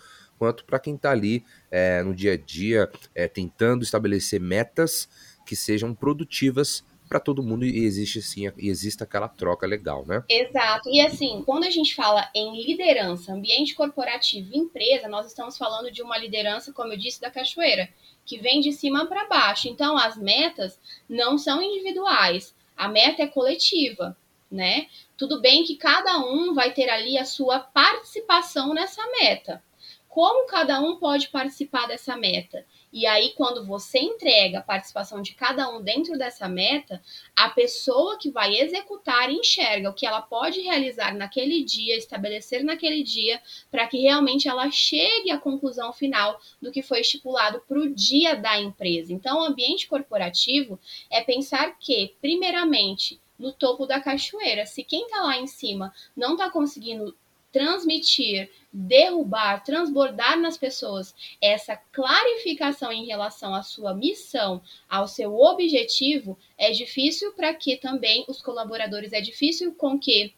quanto 0.42 0.66
para 0.66 0.80
quem 0.80 0.96
está 0.96 1.12
ali 1.12 1.46
é, 1.70 2.02
no 2.02 2.16
dia 2.16 2.34
a 2.34 2.36
dia, 2.36 2.92
é, 3.14 3.28
tentando 3.28 3.84
estabelecer 3.84 4.42
metas 4.42 5.08
que 5.46 5.56
sejam 5.56 5.94
produtivas 5.94 6.84
para 7.08 7.20
todo 7.20 7.44
mundo 7.44 7.64
e 7.64 7.86
existe 7.86 8.24
sim 8.24 8.52
e 8.58 8.68
existe 8.68 9.04
aquela 9.04 9.28
troca 9.28 9.68
legal, 9.68 10.04
né? 10.04 10.24
Exato. 10.28 10.90
E 10.90 11.00
assim, 11.00 11.44
quando 11.46 11.66
a 11.66 11.70
gente 11.70 11.94
fala 11.94 12.28
em 12.34 12.60
liderança, 12.66 13.32
ambiente 13.32 13.76
corporativo, 13.76 14.50
empresa, 14.52 15.08
nós 15.08 15.28
estamos 15.28 15.60
falando 15.60 15.92
de 15.92 16.02
uma 16.02 16.18
liderança, 16.18 16.74
como 16.74 16.92
eu 16.92 16.98
disse, 16.98 17.22
da 17.22 17.30
cachoeira, 17.30 17.88
que 18.26 18.40
vem 18.40 18.62
de 18.62 18.74
cima 18.74 19.06
para 19.06 19.28
baixo. 19.28 19.68
Então, 19.68 19.96
as 19.96 20.18
metas 20.18 20.80
não 21.08 21.38
são 21.38 21.62
individuais, 21.62 22.56
a 22.76 22.88
meta 22.88 23.22
é 23.22 23.28
coletiva, 23.28 24.18
né? 24.50 24.88
Tudo 25.16 25.40
bem 25.40 25.64
que 25.64 25.76
cada 25.76 26.18
um 26.18 26.56
vai 26.56 26.74
ter 26.74 26.90
ali 26.90 27.16
a 27.20 27.26
sua 27.26 27.60
participação 27.60 28.74
nessa 28.74 29.04
meta. 29.22 29.62
Como 30.12 30.46
cada 30.46 30.82
um 30.82 30.98
pode 30.98 31.30
participar 31.30 31.88
dessa 31.88 32.18
meta? 32.18 32.66
E 32.92 33.08
aí, 33.08 33.32
quando 33.38 33.66
você 33.66 33.98
entrega 33.98 34.60
a 34.60 34.62
participação 34.62 35.22
de 35.22 35.34
cada 35.34 35.70
um 35.70 35.82
dentro 35.82 36.18
dessa 36.18 36.50
meta, 36.50 37.02
a 37.34 37.48
pessoa 37.48 38.18
que 38.18 38.30
vai 38.30 38.58
executar 38.58 39.32
enxerga 39.32 39.90
o 39.90 39.94
que 39.94 40.06
ela 40.06 40.22
pode 40.22 40.60
realizar 40.60 41.16
naquele 41.16 41.64
dia, 41.64 41.96
estabelecer 41.96 42.62
naquele 42.62 43.04
dia, 43.04 43.42
para 43.72 43.88
que 43.88 44.02
realmente 44.02 44.50
ela 44.50 44.70
chegue 44.70 45.32
à 45.32 45.38
conclusão 45.38 45.94
final 45.94 46.42
do 46.62 46.74
que 46.74 46.82
foi 46.82 47.00
estipulado 47.00 47.64
para 47.66 47.80
o 47.80 47.90
dia 47.90 48.36
da 48.36 48.60
empresa. 48.60 49.14
Então, 49.14 49.40
o 49.40 49.46
ambiente 49.46 49.88
corporativo 49.88 50.78
é 51.10 51.22
pensar 51.22 51.78
que, 51.80 52.14
primeiramente, 52.20 53.18
no 53.42 53.52
topo 53.52 53.88
da 53.88 54.00
cachoeira. 54.00 54.66
Se 54.66 54.84
quem 54.84 55.06
está 55.06 55.22
lá 55.22 55.38
em 55.38 55.48
cima 55.48 55.92
não 56.16 56.34
está 56.34 56.50
conseguindo 56.52 57.16
transmitir, 57.52 58.50
derrubar, 58.72 59.64
transbordar 59.64 60.40
nas 60.40 60.58
pessoas 60.58 61.14
essa 61.42 61.76
clarificação 61.92 62.92
em 62.92 63.06
relação 63.06 63.54
à 63.54 63.62
sua 63.64 63.94
missão, 63.94 64.62
ao 64.90 65.08
seu 65.08 65.38
objetivo, 65.38 66.38
é 66.58 66.72
difícil 66.72 67.34
para 67.34 67.54
que 67.54 67.76
também 67.78 68.24
os 68.28 68.42
colaboradores, 68.42 69.14
é 69.14 69.22
difícil 69.22 69.74
com 69.76 70.00
que 70.00 70.34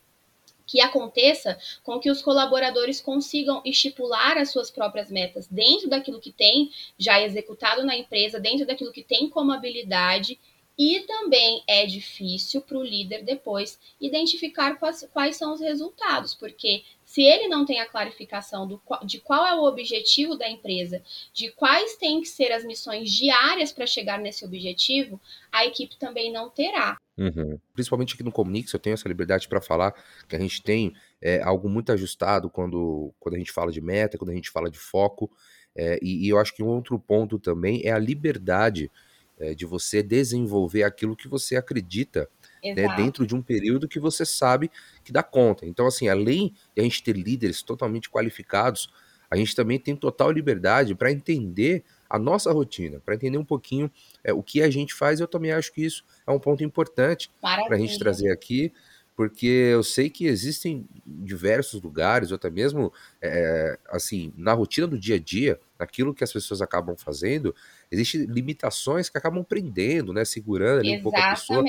que 0.65 0.79
aconteça 0.79 1.59
com 1.83 1.99
que 1.99 2.09
os 2.09 2.21
colaboradores 2.21 3.01
consigam 3.01 3.61
estipular 3.65 4.37
as 4.37 4.49
suas 4.49 4.71
próprias 4.71 5.11
metas 5.11 5.45
dentro 5.45 5.89
daquilo 5.89 6.21
que 6.21 6.31
tem 6.31 6.71
já 6.97 7.21
executado 7.21 7.83
na 7.83 7.97
empresa, 7.97 8.39
dentro 8.39 8.65
daquilo 8.65 8.93
que 8.93 9.03
tem 9.03 9.29
como 9.29 9.51
habilidade 9.51 10.39
e 10.77 11.01
também 11.01 11.63
é 11.67 11.85
difícil 11.85 12.61
para 12.61 12.77
o 12.77 12.83
líder 12.83 13.23
depois 13.23 13.79
identificar 14.01 14.75
quais, 14.79 15.07
quais, 15.13 15.35
são 15.35 15.53
os 15.53 15.61
resultados, 15.61 16.33
porque 16.33 16.83
se 17.13 17.21
ele 17.21 17.47
não 17.47 17.63
tem 17.63 17.79
a 17.79 17.87
clarificação 17.87 18.67
do, 18.67 18.81
de 19.05 19.19
qual 19.19 19.45
é 19.45 19.53
o 19.53 19.65
objetivo 19.65 20.35
da 20.35 20.49
empresa, 20.49 20.99
de 21.31 21.51
quais 21.51 21.95
têm 21.95 22.19
que 22.21 22.27
ser 22.27 22.51
as 22.51 22.65
missões 22.65 23.11
diárias 23.11 23.71
para 23.71 23.85
chegar 23.85 24.17
nesse 24.17 24.43
objetivo, 24.43 25.21
a 25.51 25.63
equipe 25.63 25.95
também 25.99 26.33
não 26.33 26.49
terá. 26.49 26.97
Uhum. 27.15 27.59
Principalmente 27.71 28.15
aqui 28.15 28.23
no 28.23 28.31
Comunix, 28.31 28.73
eu 28.73 28.79
tenho 28.79 28.95
essa 28.95 29.07
liberdade 29.07 29.47
para 29.47 29.61
falar 29.61 29.93
que 30.27 30.35
a 30.35 30.39
gente 30.39 30.63
tem 30.63 30.91
é, 31.21 31.39
algo 31.43 31.69
muito 31.69 31.91
ajustado 31.91 32.49
quando, 32.49 33.13
quando 33.19 33.35
a 33.35 33.37
gente 33.37 33.51
fala 33.51 33.71
de 33.71 33.79
meta, 33.79 34.17
quando 34.17 34.31
a 34.31 34.35
gente 34.35 34.49
fala 34.49 34.67
de 34.67 34.79
foco. 34.79 35.29
É, 35.75 35.99
e, 36.01 36.25
e, 36.25 36.29
eu 36.29 36.39
acho 36.39 36.55
que 36.55 36.63
um 36.63 36.67
outro 36.67 36.97
ponto 36.97 37.37
também 37.37 37.83
é 37.85 37.91
a 37.91 37.99
liberdade 37.99 38.91
é, 39.37 39.53
de 39.53 39.67
você 39.67 40.01
desenvolver 40.01 40.81
aquilo 40.81 41.15
que 41.15 41.27
você 41.27 41.55
acredita 41.57 42.27
né, 42.63 42.95
dentro 42.95 43.25
de 43.27 43.35
um 43.35 43.41
período 43.41 43.87
que 43.87 43.99
você 43.99 44.25
sabe 44.25 44.71
que 45.03 45.11
dá 45.11 45.23
conta. 45.23 45.65
Então, 45.65 45.85
assim, 45.87 46.07
além 46.07 46.53
de 46.75 46.81
a 46.81 46.83
gente 46.83 47.03
ter 47.03 47.15
líderes 47.15 47.61
totalmente 47.61 48.09
qualificados, 48.09 48.89
a 49.29 49.35
gente 49.35 49.55
também 49.55 49.79
tem 49.79 49.95
total 49.95 50.31
liberdade 50.31 50.93
para 50.93 51.11
entender 51.11 51.83
a 52.07 52.19
nossa 52.19 52.51
rotina, 52.51 53.01
para 53.03 53.15
entender 53.15 53.39
um 53.39 53.45
pouquinho 53.45 53.89
é, 54.23 54.31
o 54.31 54.43
que 54.43 54.61
a 54.61 54.69
gente 54.69 54.93
faz. 54.93 55.19
Eu 55.19 55.27
também 55.27 55.51
acho 55.51 55.73
que 55.73 55.83
isso 55.83 56.05
é 56.27 56.31
um 56.31 56.39
ponto 56.39 56.63
importante 56.63 57.31
para 57.41 57.75
a 57.75 57.79
gente 57.79 57.97
trazer 57.97 58.31
aqui, 58.31 58.71
porque 59.15 59.47
eu 59.47 59.83
sei 59.83 60.09
que 60.09 60.27
existem 60.27 60.87
diversos 61.05 61.81
lugares, 61.81 62.31
ou 62.31 62.35
até 62.35 62.49
mesmo 62.49 62.93
é, 63.21 63.77
assim, 63.89 64.31
na 64.37 64.53
rotina 64.53 64.85
do 64.85 64.99
dia 64.99 65.15
a 65.15 65.19
dia, 65.19 65.59
naquilo 65.83 66.13
que 66.13 66.23
as 66.23 66.31
pessoas 66.31 66.61
acabam 66.61 66.95
fazendo, 66.97 67.53
existem 67.91 68.21
limitações 68.21 69.09
que 69.09 69.17
acabam 69.17 69.43
prendendo, 69.43 70.13
né? 70.13 70.23
Segurando 70.25 70.79
ali 70.79 70.93
Exatamente. 70.93 70.99
um 70.99 71.03
pouco 71.03 71.19
a 71.19 71.29
pessoa. 71.29 71.63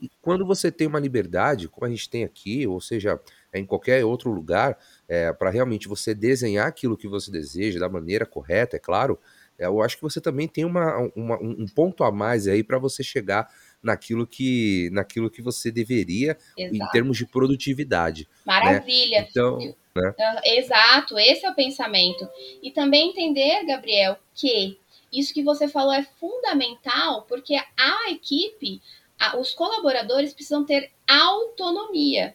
E 0.00 0.10
quando 0.22 0.46
você 0.46 0.70
tem 0.70 0.86
uma 0.86 1.00
liberdade, 1.00 1.68
como 1.68 1.86
a 1.86 1.90
gente 1.90 2.08
tem 2.08 2.22
aqui, 2.22 2.66
ou 2.66 2.80
seja, 2.80 3.18
em 3.52 3.64
qualquer 3.64 4.04
outro 4.04 4.30
lugar, 4.30 4.78
é, 5.08 5.32
para 5.32 5.50
realmente 5.50 5.88
você 5.88 6.14
desenhar 6.14 6.68
aquilo 6.68 6.96
que 6.96 7.08
você 7.08 7.30
deseja 7.30 7.80
da 7.80 7.88
maneira 7.88 8.24
correta, 8.24 8.76
é 8.76 8.78
claro, 8.78 9.18
é, 9.58 9.66
eu 9.66 9.82
acho 9.82 9.96
que 9.96 10.02
você 10.02 10.20
também 10.20 10.46
tem 10.46 10.64
uma, 10.64 11.10
uma 11.16 11.36
um 11.42 11.66
ponto 11.66 12.04
a 12.04 12.12
mais 12.12 12.46
aí 12.46 12.62
para 12.62 12.78
você 12.78 13.02
chegar 13.02 13.48
naquilo 13.82 14.26
que, 14.26 14.90
naquilo 14.92 15.30
que 15.30 15.40
você 15.40 15.70
deveria 15.70 16.36
Exato. 16.56 16.76
em 16.76 16.90
termos 16.90 17.16
de 17.16 17.26
produtividade. 17.26 18.22
Né? 18.22 18.28
Maravilha. 18.46 19.20
Né? 19.20 19.26
Então, 19.30 19.58
né? 19.58 20.14
Exato, 20.44 21.18
esse 21.18 21.44
é 21.44 21.50
o 21.50 21.54
pensamento. 21.54 22.28
E 22.62 22.70
também 22.70 23.10
entender, 23.10 23.64
Gabriel, 23.64 24.18
que 24.34 24.78
isso 25.12 25.32
que 25.32 25.42
você 25.42 25.68
falou 25.68 25.92
é 25.92 26.02
fundamental, 26.02 27.22
porque 27.22 27.54
a 27.54 28.10
equipe, 28.10 28.80
a, 29.18 29.38
os 29.38 29.54
colaboradores 29.54 30.34
precisam 30.34 30.64
ter 30.64 30.90
autonomia. 31.06 32.34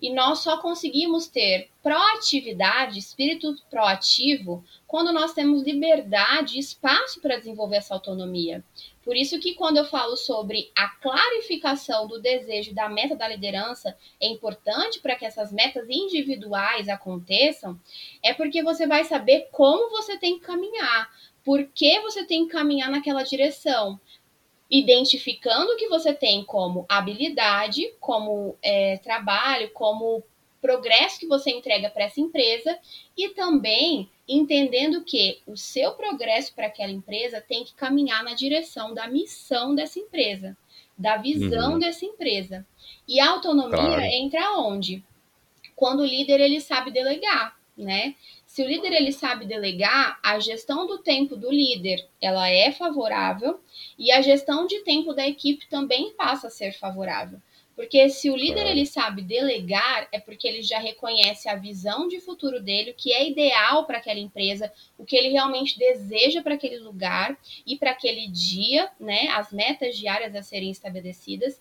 E 0.00 0.12
nós 0.12 0.40
só 0.40 0.58
conseguimos 0.58 1.26
ter 1.26 1.70
proatividade, 1.82 2.98
espírito 2.98 3.56
proativo, 3.70 4.62
quando 4.86 5.12
nós 5.12 5.32
temos 5.32 5.62
liberdade 5.62 6.56
e 6.56 6.60
espaço 6.60 7.20
para 7.20 7.38
desenvolver 7.38 7.76
essa 7.76 7.94
autonomia. 7.94 8.62
Por 9.02 9.16
isso 9.16 9.38
que 9.38 9.54
quando 9.54 9.76
eu 9.76 9.84
falo 9.84 10.16
sobre 10.16 10.70
a 10.74 10.88
clarificação 10.88 12.08
do 12.08 12.20
desejo 12.20 12.74
da 12.74 12.88
meta 12.88 13.14
da 13.14 13.28
liderança, 13.28 13.96
é 14.20 14.26
importante 14.26 14.98
para 15.00 15.14
que 15.14 15.24
essas 15.24 15.52
metas 15.52 15.88
individuais 15.88 16.88
aconteçam, 16.88 17.80
é 18.20 18.34
porque 18.34 18.64
você 18.64 18.84
vai 18.84 19.04
saber 19.04 19.48
como 19.52 19.90
você 19.90 20.18
tem 20.18 20.38
que 20.38 20.44
caminhar, 20.44 21.08
por 21.44 21.64
que 21.68 22.00
você 22.00 22.24
tem 22.24 22.46
que 22.46 22.52
caminhar 22.52 22.90
naquela 22.90 23.22
direção, 23.22 24.00
identificando 24.70 25.72
o 25.72 25.76
que 25.76 25.88
você 25.88 26.12
tem 26.12 26.44
como 26.44 26.84
habilidade, 26.88 27.92
como 28.00 28.56
é, 28.62 28.98
trabalho, 28.98 29.70
como 29.70 30.22
progresso 30.60 31.20
que 31.20 31.26
você 31.26 31.50
entrega 31.50 31.88
para 31.88 32.04
essa 32.04 32.20
empresa 32.20 32.76
e 33.16 33.28
também 33.28 34.10
entendendo 34.28 35.04
que 35.04 35.40
o 35.46 35.56
seu 35.56 35.92
progresso 35.92 36.52
para 36.54 36.66
aquela 36.66 36.90
empresa 36.90 37.40
tem 37.40 37.64
que 37.64 37.74
caminhar 37.74 38.24
na 38.24 38.34
direção 38.34 38.92
da 38.92 39.06
missão 39.06 39.74
dessa 39.74 40.00
empresa, 40.00 40.56
da 40.98 41.16
visão 41.16 41.74
uhum. 41.74 41.78
dessa 41.78 42.04
empresa. 42.04 42.66
E 43.06 43.20
a 43.20 43.30
autonomia 43.30 43.76
claro. 43.76 44.02
entra 44.02 44.58
onde? 44.58 45.04
Quando 45.76 46.00
o 46.00 46.06
líder 46.06 46.40
ele 46.40 46.60
sabe 46.60 46.90
delegar, 46.90 47.56
né? 47.76 48.16
Se 48.56 48.62
o 48.62 48.66
líder 48.66 48.90
ele 48.94 49.12
sabe 49.12 49.44
delegar, 49.44 50.18
a 50.22 50.40
gestão 50.40 50.86
do 50.86 50.96
tempo 50.96 51.36
do 51.36 51.52
líder, 51.52 52.08
ela 52.18 52.48
é 52.48 52.72
favorável 52.72 53.60
e 53.98 54.10
a 54.10 54.22
gestão 54.22 54.66
de 54.66 54.80
tempo 54.80 55.12
da 55.12 55.28
equipe 55.28 55.68
também 55.68 56.14
passa 56.14 56.46
a 56.46 56.50
ser 56.50 56.72
favorável. 56.72 57.38
Porque 57.74 58.08
se 58.08 58.30
o 58.30 58.34
líder 58.34 58.66
ele 58.66 58.86
sabe 58.86 59.20
delegar, 59.20 60.08
é 60.10 60.18
porque 60.18 60.48
ele 60.48 60.62
já 60.62 60.78
reconhece 60.78 61.50
a 61.50 61.54
visão 61.54 62.08
de 62.08 62.18
futuro 62.18 62.58
dele, 62.58 62.92
o 62.92 62.94
que 62.94 63.12
é 63.12 63.28
ideal 63.28 63.84
para 63.84 63.98
aquela 63.98 64.20
empresa, 64.20 64.72
o 64.96 65.04
que 65.04 65.16
ele 65.16 65.28
realmente 65.28 65.78
deseja 65.78 66.42
para 66.42 66.54
aquele 66.54 66.78
lugar 66.78 67.38
e 67.66 67.76
para 67.76 67.90
aquele 67.90 68.26
dia, 68.26 68.90
né? 68.98 69.28
As 69.32 69.52
metas 69.52 69.98
diárias 69.98 70.34
a 70.34 70.42
serem 70.42 70.70
estabelecidas. 70.70 71.60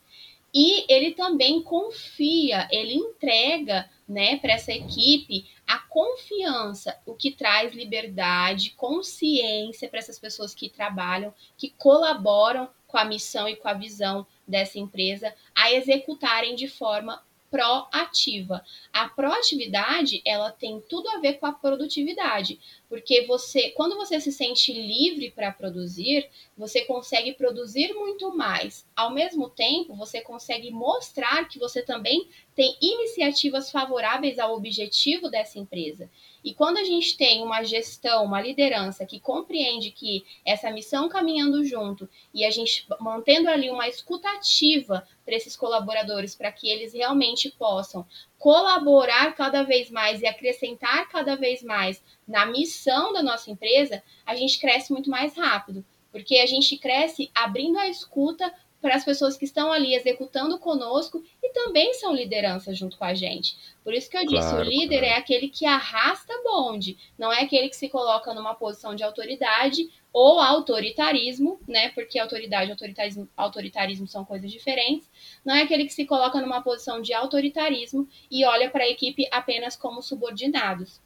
E 0.54 0.86
ele 0.90 1.12
também 1.12 1.62
confia, 1.62 2.70
ele 2.72 2.94
entrega, 2.94 3.90
né, 4.08 4.38
para 4.38 4.54
essa 4.54 4.72
equipe 4.72 5.46
a 5.66 5.80
confiança, 5.80 6.96
o 7.06 7.16
que 7.16 7.32
traz 7.32 7.74
liberdade, 7.74 8.72
consciência 8.72 9.90
para 9.90 10.00
essas 10.00 10.20
pessoas 10.20 10.54
que 10.54 10.70
trabalham, 10.70 11.34
que 11.58 11.72
colaboram 11.72 12.70
com 12.88 12.98
a 12.98 13.06
missão 13.06 13.50
e 13.50 13.56
com 13.56 13.68
a 13.68 13.74
visão 13.74 14.26
dessa 14.48 14.78
empresa 14.78 15.34
a 15.56 15.72
executarem 15.72 16.56
de 16.56 16.68
forma 16.68 17.22
proativa. 17.50 18.64
A 18.92 19.08
proatividade, 19.08 20.22
ela 20.26 20.52
tem 20.52 20.82
tudo 20.82 21.10
a 21.10 21.20
ver 21.20 21.34
com 21.34 21.46
a 21.46 21.54
produtividade, 21.54 22.60
porque 22.88 23.26
você, 23.26 23.72
quando 23.72 23.96
você 23.96 24.20
se 24.20 24.32
sente 24.32 24.72
livre 24.72 25.32
para 25.32 25.52
produzir, 25.52 26.30
você 26.58 26.82
consegue 26.86 27.34
produzir 27.34 27.94
muito 27.94 28.36
mais. 28.36 28.86
Ao 28.96 29.12
mesmo 29.12 29.50
tempo, 29.50 29.96
você 29.96 30.22
consegue 30.22 30.72
mostrar 30.72 31.48
que 31.48 31.60
você 31.60 31.82
também 31.82 32.28
tem 32.56 32.78
iniciativas 32.82 33.70
favoráveis 33.70 34.40
ao 34.40 34.56
objetivo 34.56 35.30
dessa 35.30 35.60
empresa. 35.60 36.10
E 36.44 36.54
quando 36.54 36.78
a 36.78 36.84
gente 36.84 37.18
tem 37.18 37.44
uma 37.44 37.64
gestão, 37.64 38.24
uma 38.24 38.40
liderança 38.40 39.06
que 39.06 39.20
compreende 39.20 39.92
que 39.92 40.24
essa 40.46 40.70
missão 40.70 41.10
caminhando 41.10 41.66
junto 41.66 42.08
e 42.34 42.46
a 42.46 42.52
gente 42.52 42.86
mantendo 43.00 43.50
ali 43.50 43.70
uma 43.70 43.88
escutativa 43.88 45.06
para 45.26 45.36
esses 45.36 45.58
colaboradores, 45.58 46.36
para 46.36 46.52
que 46.52 46.70
eles 46.70 46.94
realmente 46.94 47.50
possam 47.50 48.06
colaborar 48.38 49.34
cada 49.36 49.64
vez 49.64 49.90
mais 49.90 50.22
e 50.22 50.28
acrescentar 50.28 51.10
cada 51.10 51.36
vez 51.36 51.64
mais 51.64 52.02
na 52.28 52.46
missão 52.46 53.14
da 53.14 53.24
nossa 53.24 53.50
empresa, 53.50 54.04
a 54.26 54.36
gente 54.36 54.60
cresce 54.60 54.92
muito 54.92 55.10
mais 55.10 55.36
rápido. 55.36 55.86
Porque 56.12 56.38
a 56.38 56.46
gente 56.46 56.78
cresce 56.78 57.30
abrindo 57.36 57.78
a 57.78 57.90
escuta 57.90 58.54
para 58.86 58.98
as 58.98 59.04
pessoas 59.04 59.36
que 59.36 59.46
estão 59.46 59.72
ali 59.72 59.96
executando 59.96 60.60
conosco 60.60 61.24
e 61.42 61.50
também 61.50 61.92
são 61.96 62.14
liderança 62.14 62.72
junto 62.72 63.00
com 63.00 63.04
a 63.04 63.16
gente. 63.16 63.58
Por 63.84 63.96
isso 63.96 64.08
que 64.08 64.16
eu 64.16 64.22
disse, 64.28 64.48
claro, 64.48 64.60
o 64.60 64.64
líder 64.64 65.00
claro. 65.00 65.06
é 65.16 65.18
aquele 65.18 65.50
que 65.50 65.66
arrasta 65.66 66.32
bonde, 66.44 66.96
não 67.18 67.34
é 67.34 67.42
aquele 67.42 67.68
que 67.68 67.76
se 67.76 67.90
coloca 67.90 68.32
numa 68.32 68.54
posição 68.54 68.94
de 68.94 69.04
autoridade 69.04 69.90
ou 70.14 70.40
autoritarismo, 70.40 71.60
né? 71.68 71.90
Porque 71.96 72.20
autoridade 72.20 72.68
e 72.68 72.72
autoritarismo, 72.74 73.28
autoritarismo 73.36 74.08
são 74.08 74.24
coisas 74.24 74.52
diferentes. 74.52 75.10
Não 75.44 75.56
é 75.56 75.64
aquele 75.64 75.86
que 75.86 75.94
se 75.94 76.06
coloca 76.06 76.40
numa 76.40 76.62
posição 76.62 77.02
de 77.02 77.12
autoritarismo 77.12 78.08
e 78.30 78.46
olha 78.46 78.70
para 78.70 78.84
a 78.84 78.88
equipe 78.88 79.28
apenas 79.32 79.76
como 79.76 80.00
subordinados. 80.04 81.02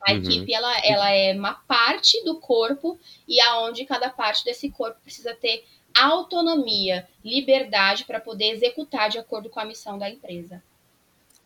A 0.00 0.10
uhum. 0.10 0.18
equipe 0.18 0.52
ela, 0.52 0.76
ela 0.84 1.10
é 1.12 1.32
uma 1.32 1.54
parte 1.54 2.20
do 2.24 2.40
corpo 2.40 2.98
e 3.28 3.40
aonde 3.40 3.84
cada 3.84 4.10
parte 4.10 4.44
desse 4.44 4.68
corpo 4.70 5.00
precisa 5.00 5.32
ter 5.36 5.64
autonomia, 5.98 7.06
liberdade 7.24 8.04
para 8.04 8.20
poder 8.20 8.50
executar 8.50 9.08
de 9.08 9.18
acordo 9.18 9.48
com 9.48 9.60
a 9.60 9.64
missão 9.64 9.98
da 9.98 10.08
empresa. 10.08 10.62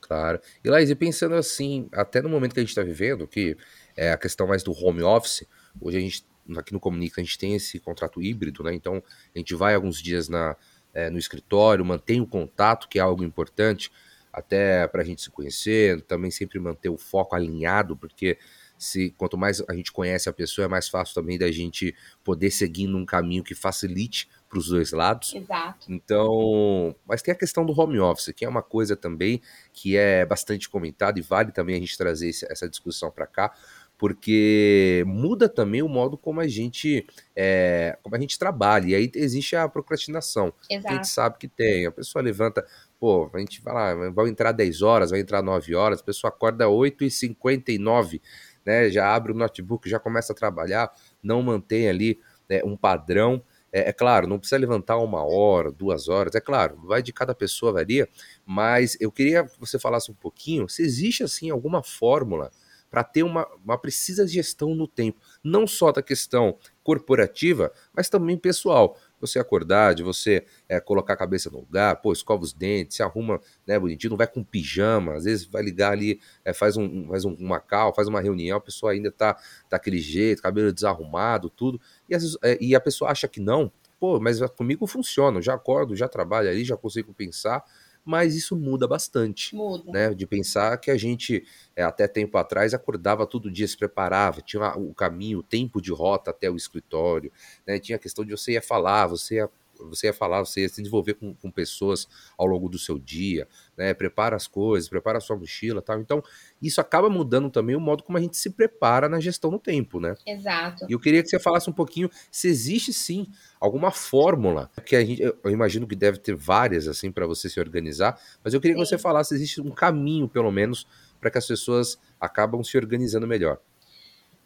Claro. 0.00 0.40
E 0.64 0.70
Laís, 0.70 0.88
e 0.88 0.94
pensando 0.94 1.34
assim, 1.34 1.88
até 1.92 2.22
no 2.22 2.28
momento 2.28 2.54
que 2.54 2.60
a 2.60 2.62
gente 2.62 2.70
está 2.70 2.82
vivendo, 2.82 3.26
que 3.26 3.56
é 3.96 4.12
a 4.12 4.16
questão 4.16 4.46
mais 4.46 4.62
do 4.62 4.72
home 4.72 5.02
office, 5.02 5.44
hoje 5.80 5.96
a 5.96 6.00
gente, 6.00 6.24
aqui 6.56 6.72
no 6.72 6.78
Comunica, 6.78 7.20
a 7.20 7.24
gente 7.24 7.38
tem 7.38 7.54
esse 7.54 7.80
contrato 7.80 8.22
híbrido, 8.22 8.62
né? 8.62 8.72
Então, 8.72 9.02
a 9.34 9.38
gente 9.38 9.54
vai 9.54 9.74
alguns 9.74 10.00
dias 10.00 10.28
na, 10.28 10.56
é, 10.94 11.10
no 11.10 11.18
escritório, 11.18 11.84
mantém 11.84 12.20
o 12.20 12.26
contato, 12.26 12.88
que 12.88 12.98
é 12.98 13.02
algo 13.02 13.24
importante, 13.24 13.90
até 14.32 14.86
para 14.86 15.02
a 15.02 15.04
gente 15.04 15.22
se 15.22 15.30
conhecer, 15.30 16.00
também 16.02 16.30
sempre 16.30 16.58
manter 16.60 16.88
o 16.88 16.96
foco 16.96 17.34
alinhado, 17.34 17.96
porque 17.96 18.38
se 18.78 19.10
quanto 19.16 19.36
mais 19.36 19.62
a 19.68 19.74
gente 19.74 19.90
conhece 19.90 20.28
a 20.28 20.32
pessoa, 20.32 20.66
é 20.66 20.68
mais 20.68 20.88
fácil 20.88 21.14
também 21.14 21.38
da 21.38 21.50
gente 21.50 21.94
poder 22.22 22.50
seguir 22.50 22.86
num 22.86 23.06
caminho 23.06 23.42
que 23.42 23.54
facilite 23.54 24.28
para 24.48 24.58
os 24.58 24.68
dois 24.68 24.92
lados. 24.92 25.34
Exato. 25.34 25.86
Então, 25.88 26.94
mas 27.06 27.22
tem 27.22 27.32
a 27.32 27.36
questão 27.36 27.64
do 27.64 27.78
home 27.78 27.98
office, 27.98 28.32
que 28.34 28.44
é 28.44 28.48
uma 28.48 28.62
coisa 28.62 28.96
também 28.96 29.40
que 29.72 29.96
é 29.96 30.24
bastante 30.24 30.68
comentada 30.68 31.18
e 31.18 31.22
vale 31.22 31.52
também 31.52 31.76
a 31.76 31.78
gente 31.78 31.96
trazer 31.96 32.30
essa 32.48 32.68
discussão 32.68 33.10
para 33.10 33.26
cá, 33.26 33.52
porque 33.98 35.02
muda 35.06 35.48
também 35.48 35.82
o 35.82 35.88
modo 35.88 36.18
como 36.18 36.40
a 36.40 36.46
gente 36.46 37.06
é, 37.34 37.98
como 38.02 38.14
a 38.14 38.20
gente 38.20 38.38
trabalha. 38.38 38.88
E 38.88 38.94
aí 38.94 39.10
existe 39.14 39.56
a 39.56 39.68
procrastinação. 39.68 40.52
Exato. 40.68 40.88
A 40.88 40.96
gente 40.96 41.08
sabe 41.08 41.38
que 41.38 41.48
tem. 41.48 41.86
A 41.86 41.90
pessoa 41.90 42.22
levanta, 42.22 42.64
pô, 43.00 43.30
a 43.32 43.38
gente 43.38 43.62
vai 43.62 43.74
lá, 43.74 44.10
vai 44.10 44.28
entrar 44.28 44.52
10 44.52 44.82
horas, 44.82 45.10
vai 45.10 45.20
entrar 45.20 45.42
9 45.42 45.74
horas, 45.74 46.00
a 46.00 46.04
pessoa 46.04 46.28
acorda 46.28 46.66
8h59, 46.66 48.20
né? 48.64 48.90
Já 48.90 49.14
abre 49.14 49.32
o 49.32 49.34
notebook, 49.34 49.88
já 49.88 49.98
começa 49.98 50.32
a 50.32 50.36
trabalhar, 50.36 50.92
não 51.22 51.42
mantém 51.42 51.88
ali 51.88 52.20
né, 52.48 52.60
um 52.64 52.76
padrão. 52.76 53.42
É, 53.72 53.90
é, 53.90 53.92
claro, 53.92 54.26
não 54.26 54.38
precisa 54.38 54.58
levantar 54.58 54.96
uma 54.98 55.24
hora, 55.24 55.70
duas 55.72 56.08
horas, 56.08 56.34
é 56.34 56.40
claro, 56.40 56.76
vai 56.84 57.02
de 57.02 57.12
cada 57.12 57.34
pessoa, 57.34 57.72
varia, 57.72 58.08
mas 58.44 58.96
eu 59.00 59.10
queria 59.10 59.44
que 59.44 59.58
você 59.58 59.78
falasse 59.78 60.10
um 60.10 60.14
pouquinho 60.14 60.68
se 60.68 60.82
existe 60.82 61.22
assim 61.24 61.50
alguma 61.50 61.82
fórmula 61.82 62.50
para 62.90 63.02
ter 63.02 63.24
uma, 63.24 63.46
uma 63.64 63.76
precisa 63.76 64.26
gestão 64.26 64.74
no 64.74 64.86
tempo, 64.86 65.20
não 65.42 65.66
só 65.66 65.90
da 65.92 66.00
questão 66.02 66.56
corporativa, 66.82 67.72
mas 67.92 68.08
também 68.08 68.38
pessoal. 68.38 68.96
Você 69.20 69.38
acordar, 69.38 69.94
de 69.94 70.02
você 70.02 70.44
é, 70.68 70.78
colocar 70.80 71.14
a 71.14 71.16
cabeça 71.16 71.50
no 71.50 71.60
lugar, 71.60 71.96
pô, 71.96 72.12
escova 72.12 72.42
os 72.42 72.52
dentes, 72.52 72.96
se 72.96 73.02
arruma 73.02 73.40
né, 73.66 73.78
bonitinho, 73.78 74.10
não 74.10 74.16
vai 74.16 74.26
com 74.26 74.44
pijama, 74.44 75.14
às 75.14 75.24
vezes 75.24 75.46
vai 75.46 75.62
ligar 75.62 75.92
ali, 75.92 76.20
é, 76.44 76.52
faz, 76.52 76.76
um, 76.76 77.08
faz 77.08 77.24
um, 77.24 77.34
uma 77.34 77.58
cal, 77.60 77.94
faz 77.94 78.08
uma 78.08 78.20
reunião, 78.20 78.58
a 78.58 78.60
pessoa 78.60 78.92
ainda 78.92 79.10
tá 79.10 79.36
daquele 79.70 79.98
jeito, 79.98 80.42
cabelo 80.42 80.72
desarrumado, 80.72 81.48
tudo, 81.48 81.80
e, 82.08 82.12
vezes, 82.14 82.36
é, 82.42 82.58
e 82.60 82.74
a 82.74 82.80
pessoa 82.80 83.10
acha 83.10 83.26
que 83.26 83.40
não, 83.40 83.72
pô, 83.98 84.20
mas 84.20 84.40
comigo 84.56 84.86
funciona, 84.86 85.40
já 85.40 85.54
acordo, 85.54 85.96
já 85.96 86.08
trabalho 86.08 86.48
ali, 86.48 86.64
já 86.64 86.76
consigo 86.76 87.14
pensar, 87.14 87.64
mas 88.06 88.36
isso 88.36 88.56
muda 88.56 88.86
bastante. 88.86 89.54
Muda. 89.54 89.90
Né? 89.90 90.14
De 90.14 90.24
pensar 90.26 90.78
que 90.78 90.92
a 90.92 90.96
gente, 90.96 91.44
é, 91.74 91.82
até 91.82 92.06
tempo 92.06 92.38
atrás, 92.38 92.72
acordava 92.72 93.26
todo 93.26 93.50
dia, 93.50 93.66
se 93.66 93.76
preparava, 93.76 94.40
tinha 94.40 94.76
o 94.76 94.94
caminho, 94.94 95.40
o 95.40 95.42
tempo 95.42 95.82
de 95.82 95.92
rota 95.92 96.30
até 96.30 96.48
o 96.48 96.56
escritório, 96.56 97.32
né? 97.66 97.80
tinha 97.80 97.96
a 97.96 97.98
questão 97.98 98.24
de 98.24 98.30
você 98.30 98.52
ia 98.52 98.62
falar, 98.62 99.08
você 99.08 99.34
ia 99.34 99.50
você 99.80 100.06
ia 100.06 100.12
falar, 100.12 100.40
você 100.40 100.62
ia 100.62 100.68
se 100.68 100.76
desenvolver 100.76 101.14
com, 101.14 101.34
com, 101.34 101.50
pessoas 101.50 102.08
ao 102.36 102.46
longo 102.46 102.68
do 102.68 102.78
seu 102.78 102.98
dia, 102.98 103.46
né? 103.76 103.94
Prepara 103.94 104.36
as 104.36 104.46
coisas, 104.46 104.88
prepara 104.88 105.18
a 105.18 105.20
sua 105.20 105.36
mochila 105.36 105.82
tal. 105.82 106.00
Então, 106.00 106.22
isso 106.60 106.80
acaba 106.80 107.08
mudando 107.08 107.50
também 107.50 107.76
o 107.76 107.80
modo 107.80 108.02
como 108.02 108.18
a 108.18 108.20
gente 108.20 108.36
se 108.36 108.50
prepara 108.50 109.08
na 109.08 109.20
gestão 109.20 109.50
no 109.50 109.58
tempo, 109.58 110.00
né? 110.00 110.14
Exato. 110.26 110.86
E 110.88 110.92
eu 110.92 111.00
queria 111.00 111.22
que 111.22 111.28
você 111.28 111.38
falasse 111.38 111.68
um 111.68 111.72
pouquinho 111.72 112.10
se 112.30 112.48
existe 112.48 112.92
sim 112.92 113.26
alguma 113.60 113.90
fórmula 113.90 114.70
que 114.84 114.96
a 114.96 115.04
gente, 115.04 115.22
eu 115.22 115.50
imagino 115.50 115.86
que 115.86 115.94
deve 115.96 116.18
ter 116.18 116.34
várias 116.34 116.88
assim 116.88 117.10
para 117.10 117.26
você 117.26 117.48
se 117.48 117.58
organizar, 117.60 118.20
mas 118.42 118.54
eu 118.54 118.60
queria 118.60 118.76
sim. 118.76 118.82
que 118.82 118.88
você 118.88 118.98
falasse 118.98 119.30
se 119.30 119.34
existe 119.34 119.60
um 119.60 119.70
caminho, 119.70 120.28
pelo 120.28 120.50
menos, 120.50 120.86
para 121.20 121.30
que 121.30 121.38
as 121.38 121.46
pessoas 121.46 121.98
acabam 122.20 122.62
se 122.62 122.76
organizando 122.76 123.26
melhor. 123.26 123.58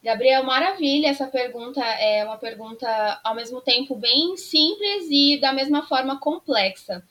Gabriel, 0.03 0.43
maravilha. 0.45 1.09
Essa 1.09 1.27
pergunta 1.27 1.85
é 1.85 2.25
uma 2.25 2.39
pergunta 2.39 3.21
ao 3.23 3.35
mesmo 3.35 3.61
tempo 3.61 3.95
bem 3.95 4.37
simples 4.37 5.09
e 5.11 5.39
da 5.39 5.53
mesma 5.53 5.87
forma 5.87 6.19
complexa. 6.19 7.05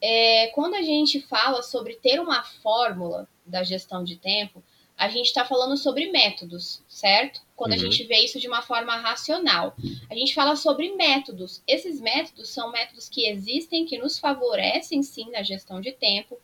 É, 0.00 0.48
quando 0.48 0.74
a 0.74 0.82
gente 0.82 1.20
fala 1.20 1.62
sobre 1.62 1.94
ter 1.94 2.20
uma 2.20 2.42
fórmula 2.42 3.28
da 3.44 3.62
gestão 3.62 4.04
de 4.04 4.16
tempo, 4.16 4.62
a 4.96 5.08
gente 5.08 5.26
está 5.26 5.44
falando 5.44 5.76
sobre 5.76 6.10
métodos, 6.10 6.82
certo? 6.88 7.42
Quando 7.54 7.72
uhum. 7.72 7.78
a 7.78 7.80
gente 7.80 8.04
vê 8.04 8.24
isso 8.24 8.40
de 8.40 8.48
uma 8.48 8.62
forma 8.62 8.96
racional. 8.96 9.76
A 10.08 10.14
gente 10.14 10.34
fala 10.34 10.56
sobre 10.56 10.94
métodos. 10.94 11.62
Esses 11.66 12.00
métodos 12.00 12.48
são 12.48 12.70
métodos 12.70 13.08
que 13.08 13.28
existem, 13.28 13.84
que 13.84 13.98
nos 13.98 14.18
favorecem 14.18 15.02
sim 15.02 15.30
na 15.30 15.42
gestão 15.42 15.80
de 15.80 15.92
tempo. 15.92 16.38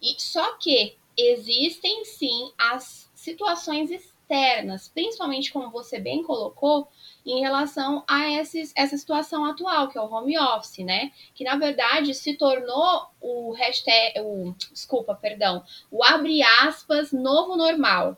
E 0.00 0.20
só 0.20 0.56
que 0.56 0.96
existem 1.16 2.04
sim 2.04 2.50
as 2.58 3.10
situações 3.14 3.90
externas, 4.32 4.88
principalmente 4.88 5.52
como 5.52 5.70
você 5.70 6.00
bem 6.00 6.22
colocou, 6.22 6.88
em 7.24 7.40
relação 7.40 8.02
a 8.08 8.30
esses, 8.30 8.72
essa 8.74 8.96
situação 8.96 9.44
atual, 9.44 9.88
que 9.88 9.98
é 9.98 10.00
o 10.00 10.10
home 10.10 10.38
office, 10.38 10.78
né? 10.78 11.12
Que 11.34 11.44
na 11.44 11.56
verdade 11.56 12.14
se 12.14 12.34
tornou 12.34 13.06
o 13.20 13.52
hashtag, 13.52 14.20
o, 14.20 14.54
desculpa, 14.72 15.14
perdão, 15.14 15.62
o 15.90 16.02
abre 16.02 16.42
aspas 16.42 17.12
novo 17.12 17.56
normal. 17.56 18.16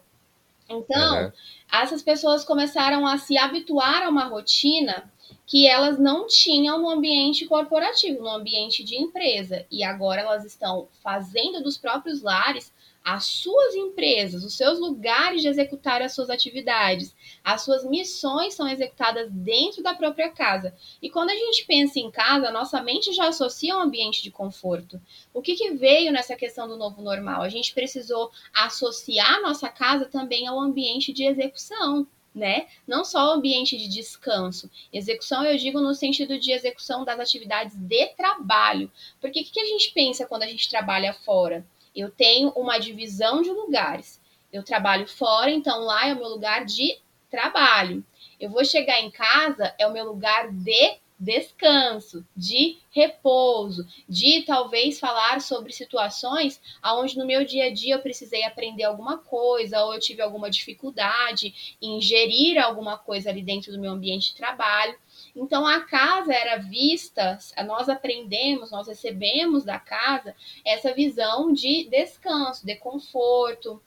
Então, 0.69 1.25
uhum. 1.25 1.33
essas 1.71 2.01
pessoas 2.01 2.45
começaram 2.45 3.07
a 3.07 3.19
se 3.19 3.37
habituar 3.37 4.05
a 4.05 4.09
uma 4.09 4.25
rotina 4.25 5.13
que 5.47 5.67
elas 5.67 5.99
não 5.99 6.27
tinham 6.27 6.81
no 6.81 6.89
ambiente 6.89 7.45
corporativo, 7.45 8.23
no 8.23 8.31
ambiente 8.31 8.83
de 8.83 8.97
empresa. 8.97 9.67
E 9.71 9.85
agora 9.85 10.23
elas 10.23 10.45
estão 10.47 10.89
fazendo 11.03 11.63
dos 11.63 11.77
próprios 11.77 12.23
lares 12.23 12.73
as 13.05 13.27
suas 13.27 13.75
empresas, 13.75 14.43
os 14.43 14.57
seus 14.57 14.79
lugares 14.79 15.43
de 15.43 15.49
executar 15.49 16.01
as 16.01 16.15
suas 16.15 16.31
atividades, 16.31 17.15
as 17.45 17.61
suas 17.61 17.85
missões 17.85 18.55
são 18.55 18.67
executadas 18.67 19.31
dentro 19.31 19.83
da 19.83 19.93
própria 19.93 20.31
casa. 20.31 20.75
E 21.03 21.11
quando 21.11 21.29
a 21.29 21.35
gente 21.35 21.67
pensa 21.67 22.01
em 22.01 22.11
casa, 22.11 22.51
nossa 22.51 22.81
mente 22.83 23.13
já 23.13 23.29
associa 23.29 23.77
um 23.77 23.81
ambiente 23.81 24.23
de 24.23 24.31
conforto. 24.31 24.99
O 25.35 25.43
que, 25.43 25.55
que 25.55 25.73
veio 25.73 26.11
nessa 26.11 26.35
questão 26.35 26.67
do 26.67 26.79
novo 26.79 27.03
normal? 27.03 27.43
A 27.43 27.51
gente 27.51 27.75
precisou 27.75 28.31
associar 28.55 29.43
nossa 29.43 29.69
casa 29.69 30.07
também 30.07 30.47
ao 30.47 30.59
ambiente 30.59 31.13
de 31.13 31.25
execução. 31.25 32.07
Né? 32.35 32.67
Não 32.85 33.05
só 33.05 33.29
o 33.29 33.33
ambiente 33.35 33.77
de 33.77 33.87
descanso. 33.87 34.69
Execução, 34.93 35.45
eu 35.45 35.57
digo 35.57 35.81
no 35.81 35.95
sentido 35.95 36.37
de 36.37 36.51
execução 36.51 37.05
das 37.05 37.21
atividades 37.21 37.77
de 37.77 38.07
trabalho. 38.09 38.91
Porque 39.21 39.41
o 39.41 39.45
que, 39.45 39.53
que 39.53 39.61
a 39.61 39.67
gente 39.67 39.93
pensa 39.93 40.27
quando 40.27 40.43
a 40.43 40.49
gente 40.49 40.69
trabalha 40.69 41.15
fora? 41.15 41.65
Eu 41.95 42.11
tenho 42.11 42.51
uma 42.51 42.79
divisão 42.79 43.43
de 43.43 43.51
lugares. 43.51 44.21
Eu 44.53 44.63
trabalho 44.63 45.07
fora, 45.07 45.51
então 45.51 45.81
lá 45.81 46.09
é 46.09 46.15
o 46.15 46.19
meu 46.19 46.29
lugar 46.29 46.65
de 46.65 46.99
trabalho. 47.31 48.05
Eu 48.39 48.51
vou 48.51 48.65
chegar 48.65 49.01
em 49.01 49.11
casa, 49.11 49.75
é 49.79 49.87
o 49.87 49.93
meu 49.93 50.05
lugar 50.05 50.51
de 50.53 50.99
descanso, 51.19 52.27
de 52.37 52.77
repouso, 52.91 53.87
de 54.09 54.43
talvez 54.43 54.99
falar 54.99 55.41
sobre 55.41 55.73
situações 55.73 56.61
aonde 56.83 57.17
no 57.17 57.27
meu 57.27 57.45
dia 57.45 57.67
a 57.67 57.73
dia 57.73 57.95
eu 57.95 58.03
precisei 58.03 58.45
aprender 58.45 58.83
alguma 58.83 59.19
coisa 59.19 59.83
ou 59.85 59.95
eu 59.95 60.01
tive 60.01 60.21
alguma 60.21 60.51
dificuldade 60.51 61.77
em 61.81 62.01
gerir 62.01 62.59
alguma 62.59 62.99
coisa 62.99 63.31
ali 63.31 63.43
dentro 63.43 63.73
do 63.73 63.81
meu 63.81 63.93
ambiente 63.93 64.31
de 64.31 64.37
trabalho. 64.37 64.99
Então 65.35 65.67
a 65.67 65.81
casa 65.81 66.33
era 66.33 66.59
vista, 66.59 67.39
nós 67.67 67.89
aprendemos, 67.89 68.71
nós 68.71 68.87
recebemos 68.87 69.65
da 69.65 69.79
casa 69.79 70.35
essa 70.65 70.95
visão 70.95 71.53
de 71.53 71.89
descanso, 71.91 72.65
de 72.65 72.77
conforto, 72.77 73.83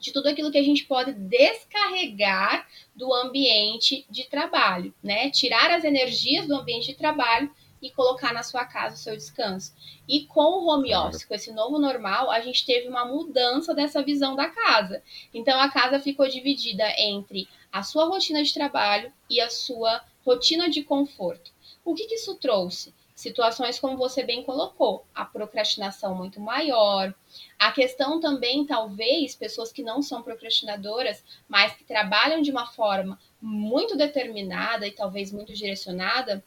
de 0.00 0.12
tudo 0.12 0.28
aquilo 0.28 0.50
que 0.50 0.58
a 0.58 0.62
gente 0.62 0.84
pode 0.86 1.12
descarregar 1.12 2.66
do 2.96 3.12
ambiente 3.12 4.06
de 4.10 4.24
trabalho, 4.24 4.92
né? 5.02 5.30
Tirar 5.30 5.70
as 5.70 5.84
energias 5.84 6.46
do 6.48 6.54
ambiente 6.54 6.86
de 6.86 6.94
trabalho 6.94 7.54
e 7.82 7.90
colocar 7.90 8.32
na 8.32 8.42
sua 8.42 8.64
casa 8.64 8.94
o 8.94 8.98
seu 8.98 9.14
descanso. 9.14 9.74
E 10.08 10.26
com 10.26 10.40
o 10.40 10.68
home 10.68 10.94
office, 10.94 11.24
com 11.24 11.34
esse 11.34 11.52
novo 11.52 11.78
normal, 11.78 12.30
a 12.30 12.40
gente 12.40 12.64
teve 12.66 12.88
uma 12.88 13.04
mudança 13.04 13.74
dessa 13.74 14.02
visão 14.02 14.34
da 14.34 14.48
casa. 14.48 15.02
Então 15.32 15.58
a 15.60 15.70
casa 15.70 16.00
ficou 16.00 16.28
dividida 16.28 16.84
entre 16.98 17.48
a 17.72 17.82
sua 17.82 18.06
rotina 18.06 18.42
de 18.42 18.52
trabalho 18.52 19.12
e 19.28 19.40
a 19.40 19.48
sua 19.48 20.02
rotina 20.24 20.68
de 20.68 20.82
conforto. 20.82 21.52
O 21.84 21.94
que, 21.94 22.06
que 22.06 22.14
isso 22.14 22.34
trouxe? 22.36 22.94
Situações 23.14 23.78
como 23.78 23.98
você 23.98 24.22
bem 24.22 24.42
colocou, 24.42 25.04
a 25.14 25.26
procrastinação 25.26 26.14
muito 26.14 26.40
maior, 26.40 27.14
a 27.58 27.70
questão 27.70 28.18
também, 28.18 28.64
talvez, 28.64 29.34
pessoas 29.34 29.70
que 29.70 29.82
não 29.82 30.00
são 30.00 30.22
procrastinadoras, 30.22 31.22
mas 31.46 31.74
que 31.74 31.84
trabalham 31.84 32.40
de 32.40 32.50
uma 32.50 32.66
forma 32.66 33.18
muito 33.40 33.94
determinada 33.94 34.86
e 34.86 34.92
talvez 34.92 35.30
muito 35.32 35.52
direcionada, 35.52 36.42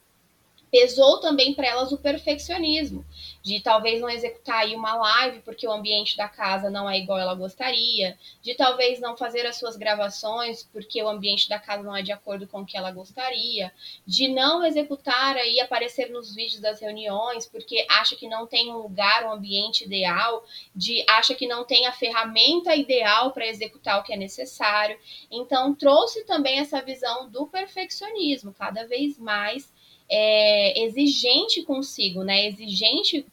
pesou 0.74 1.20
também 1.20 1.54
para 1.54 1.68
elas 1.68 1.92
o 1.92 2.00
perfeccionismo, 2.00 3.06
de 3.44 3.60
talvez 3.60 4.02
não 4.02 4.10
executar 4.10 4.62
aí 4.62 4.76
uma 4.76 4.96
live 4.96 5.42
porque 5.42 5.68
o 5.68 5.72
ambiente 5.72 6.18
da 6.18 6.28
casa 6.28 6.68
não 6.68 6.90
é 6.90 6.98
igual 6.98 7.20
ela 7.20 7.36
gostaria, 7.36 8.18
de 8.42 8.56
talvez 8.56 9.00
não 9.00 9.16
fazer 9.16 9.46
as 9.46 9.58
suas 9.58 9.76
gravações 9.76 10.64
porque 10.74 11.04
o 11.04 11.08
ambiente 11.08 11.48
da 11.48 11.60
casa 11.60 11.84
não 11.84 11.96
é 11.96 12.02
de 12.02 12.12
acordo 12.12 12.48
com 12.48 12.62
o 12.62 12.66
que 12.66 12.76
ela 12.76 12.90
gostaria, 12.90 13.72
de 14.04 14.28
não 14.28 14.66
executar 14.66 15.38
aí 15.38 15.60
aparecer 15.60 16.10
nos 16.10 16.34
vídeos 16.34 16.60
das 16.60 16.82
reuniões 16.82 17.46
porque 17.46 17.86
acha 17.88 18.16
que 18.16 18.28
não 18.28 18.48
tem 18.48 18.72
um 18.72 18.80
lugar, 18.80 19.28
um 19.28 19.32
ambiente 19.34 19.84
ideal, 19.84 20.44
de 20.76 21.06
acha 21.08 21.36
que 21.36 21.46
não 21.46 21.64
tem 21.64 21.86
a 21.86 21.92
ferramenta 21.92 22.76
ideal 22.76 23.30
para 23.30 23.46
executar 23.46 24.00
o 24.00 24.04
que 24.04 24.12
é 24.12 24.18
necessário. 24.18 24.98
Então 25.30 25.76
trouxe 25.76 26.26
também 26.26 26.58
essa 26.58 26.82
visão 26.82 27.30
do 27.30 27.46
perfeccionismo, 27.46 28.52
cada 28.58 28.88
vez 28.88 29.20
mais 29.20 29.72
é, 30.10 30.84
exigente 30.84 31.64
consigo, 31.64 32.24
né? 32.24 32.48
Exigente 32.48 33.26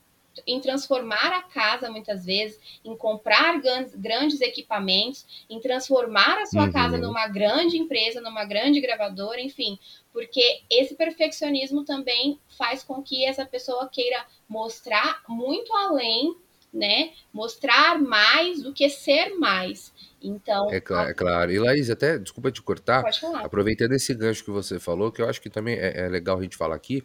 em 0.46 0.60
transformar 0.60 1.32
a 1.32 1.42
casa 1.42 1.90
muitas 1.90 2.24
vezes, 2.24 2.58
em 2.84 2.96
comprar 2.96 3.60
grandes, 3.96 4.40
equipamentos, 4.40 5.44
em 5.48 5.60
transformar 5.60 6.38
a 6.38 6.46
sua 6.46 6.64
uhum. 6.64 6.72
casa 6.72 6.98
numa 6.98 7.26
grande 7.28 7.76
empresa, 7.76 8.20
numa 8.20 8.44
grande 8.44 8.80
gravadora, 8.80 9.40
enfim, 9.40 9.78
porque 10.12 10.62
esse 10.70 10.94
perfeccionismo 10.94 11.84
também 11.84 12.38
faz 12.56 12.82
com 12.82 13.02
que 13.02 13.24
essa 13.24 13.44
pessoa 13.44 13.88
queira 13.88 14.24
mostrar 14.48 15.22
muito 15.28 15.72
além, 15.74 16.34
né? 16.72 17.10
Mostrar 17.32 18.00
mais 18.00 18.62
do 18.62 18.72
que 18.72 18.88
ser 18.88 19.36
mais. 19.38 19.92
Então. 20.22 20.70
É, 20.70 20.80
cl 20.80 20.94
é 21.08 21.14
claro. 21.14 21.50
E 21.50 21.58
Laís, 21.58 21.90
até, 21.90 22.18
desculpa 22.18 22.50
te 22.50 22.62
cortar, 22.62 23.04
aproveitando 23.42 23.92
esse 23.92 24.14
gancho 24.14 24.44
que 24.44 24.50
você 24.50 24.78
falou, 24.78 25.10
que 25.10 25.22
eu 25.22 25.28
acho 25.28 25.40
que 25.40 25.50
também 25.50 25.76
é, 25.76 26.06
é 26.06 26.08
legal 26.08 26.38
a 26.38 26.42
gente 26.42 26.56
falar 26.56 26.76
aqui, 26.76 27.02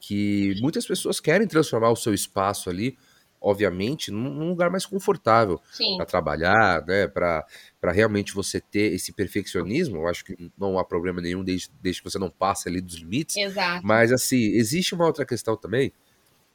que 0.00 0.54
muitas 0.60 0.86
pessoas 0.86 1.20
querem 1.20 1.46
transformar 1.46 1.90
o 1.90 1.96
seu 1.96 2.14
espaço 2.14 2.70
ali, 2.70 2.96
obviamente, 3.40 4.10
num, 4.10 4.32
num 4.32 4.48
lugar 4.48 4.70
mais 4.70 4.86
confortável 4.86 5.60
para 5.96 6.06
trabalhar, 6.06 6.86
né? 6.86 7.08
Para 7.08 7.44
realmente 7.92 8.32
você 8.32 8.60
ter 8.60 8.92
esse 8.92 9.12
perfeccionismo. 9.12 9.96
Eu 9.96 10.08
acho 10.08 10.24
que 10.24 10.50
não 10.56 10.78
há 10.78 10.84
problema 10.84 11.20
nenhum 11.20 11.42
desde, 11.42 11.68
desde 11.82 12.00
que 12.00 12.08
você 12.08 12.18
não 12.18 12.30
passe 12.30 12.68
ali 12.68 12.80
dos 12.80 12.94
limites. 12.94 13.36
Exato. 13.36 13.84
Mas, 13.84 14.12
assim, 14.12 14.38
existe 14.52 14.94
uma 14.94 15.06
outra 15.06 15.26
questão 15.26 15.56
também 15.56 15.92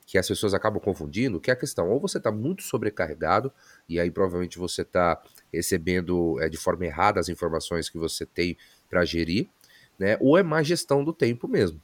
que 0.07 0.17
as 0.17 0.25
pessoas 0.25 0.53
acabam 0.53 0.81
confundindo, 0.81 1.37
que 1.37 1.51
é 1.51 1.53
a 1.53 1.55
questão, 1.55 1.89
ou 1.89 1.99
você 1.99 2.17
está 2.17 2.31
muito 2.31 2.63
sobrecarregado, 2.63 3.51
e 3.89 3.99
aí 3.99 4.09
provavelmente 4.09 4.57
você 4.57 4.81
está 4.81 5.21
recebendo 5.51 6.39
é, 6.39 6.47
de 6.47 6.55
forma 6.55 6.85
errada 6.85 7.19
as 7.19 7.27
informações 7.27 7.89
que 7.89 7.97
você 7.97 8.25
tem 8.25 8.57
para 8.89 9.03
gerir, 9.03 9.49
né? 9.99 10.17
Ou 10.21 10.37
é 10.37 10.43
má 10.43 10.63
gestão 10.63 11.03
do 11.03 11.11
tempo 11.11 11.45
mesmo. 11.45 11.81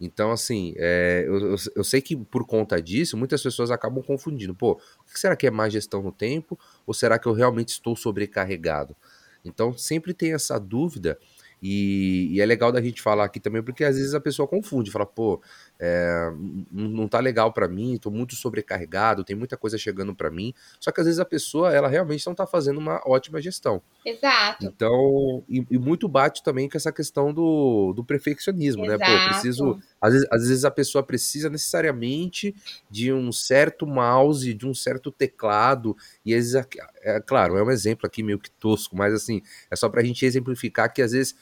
Então, 0.00 0.32
assim, 0.32 0.74
é, 0.78 1.24
eu, 1.26 1.54
eu, 1.76 1.84
sei 1.84 2.00
que 2.00 2.16
por 2.16 2.44
conta 2.44 2.82
disso, 2.82 3.16
muitas 3.16 3.40
pessoas 3.40 3.70
acabam 3.70 4.02
confundindo. 4.02 4.54
Pô, 4.54 4.72
o 4.72 5.12
que 5.12 5.20
será 5.20 5.36
que 5.36 5.46
é 5.46 5.50
má 5.50 5.68
gestão 5.68 6.02
no 6.02 6.10
tempo? 6.10 6.58
Ou 6.84 6.92
será 6.92 7.18
que 7.18 7.28
eu 7.28 7.32
realmente 7.32 7.68
estou 7.68 7.94
sobrecarregado? 7.94 8.96
Então, 9.44 9.76
sempre 9.76 10.12
tem 10.12 10.32
essa 10.32 10.58
dúvida 10.58 11.18
e, 11.62 12.28
e, 12.32 12.40
é 12.40 12.46
legal 12.46 12.72
da 12.72 12.80
gente 12.80 13.02
falar 13.02 13.24
aqui 13.24 13.38
também, 13.38 13.62
porque 13.62 13.84
às 13.84 13.96
vezes 13.96 14.14
a 14.14 14.20
pessoa 14.20 14.48
confunde, 14.48 14.90
fala, 14.90 15.04
pô, 15.04 15.40
é, 15.78 16.30
não 16.70 17.06
tá 17.06 17.20
legal 17.20 17.52
para 17.52 17.68
mim, 17.68 17.98
tô 17.98 18.10
muito 18.10 18.34
sobrecarregado, 18.34 19.24
tem 19.24 19.36
muita 19.36 19.56
coisa 19.56 19.76
chegando 19.76 20.14
para 20.14 20.30
mim. 20.30 20.54
Só 20.78 20.90
que 20.90 21.00
às 21.00 21.06
vezes 21.06 21.20
a 21.20 21.24
pessoa, 21.24 21.72
ela 21.72 21.88
realmente 21.88 22.26
não 22.26 22.34
tá 22.34 22.46
fazendo 22.46 22.78
uma 22.78 23.00
ótima 23.06 23.40
gestão. 23.40 23.82
Exato. 24.04 24.64
Então, 24.64 25.44
e, 25.48 25.66
e 25.70 25.78
muito 25.78 26.08
bate 26.08 26.42
também 26.42 26.68
com 26.68 26.76
essa 26.76 26.92
questão 26.92 27.32
do, 27.32 27.92
do 27.94 28.04
perfeccionismo, 28.04 28.84
Exato. 28.84 29.00
né? 29.00 29.06
Pô, 29.06 29.28
preciso. 29.28 29.80
Às 30.00 30.12
vezes, 30.12 30.28
às 30.30 30.48
vezes 30.48 30.64
a 30.64 30.70
pessoa 30.70 31.02
precisa 31.02 31.50
necessariamente 31.50 32.54
de 32.90 33.12
um 33.12 33.30
certo 33.32 33.86
mouse, 33.86 34.54
de 34.54 34.66
um 34.66 34.74
certo 34.74 35.10
teclado, 35.10 35.96
e 36.24 36.34
às 36.34 36.52
vezes, 36.52 36.66
é, 37.02 37.20
claro, 37.20 37.56
é 37.56 37.62
um 37.62 37.70
exemplo 37.70 38.06
aqui 38.06 38.22
meio 38.22 38.38
que 38.38 38.50
tosco, 38.50 38.96
mas 38.96 39.12
assim, 39.12 39.42
é 39.70 39.76
só 39.76 39.88
pra 39.88 40.02
gente 40.02 40.24
exemplificar 40.24 40.92
que 40.92 41.02
às 41.02 41.12
vezes 41.12 41.34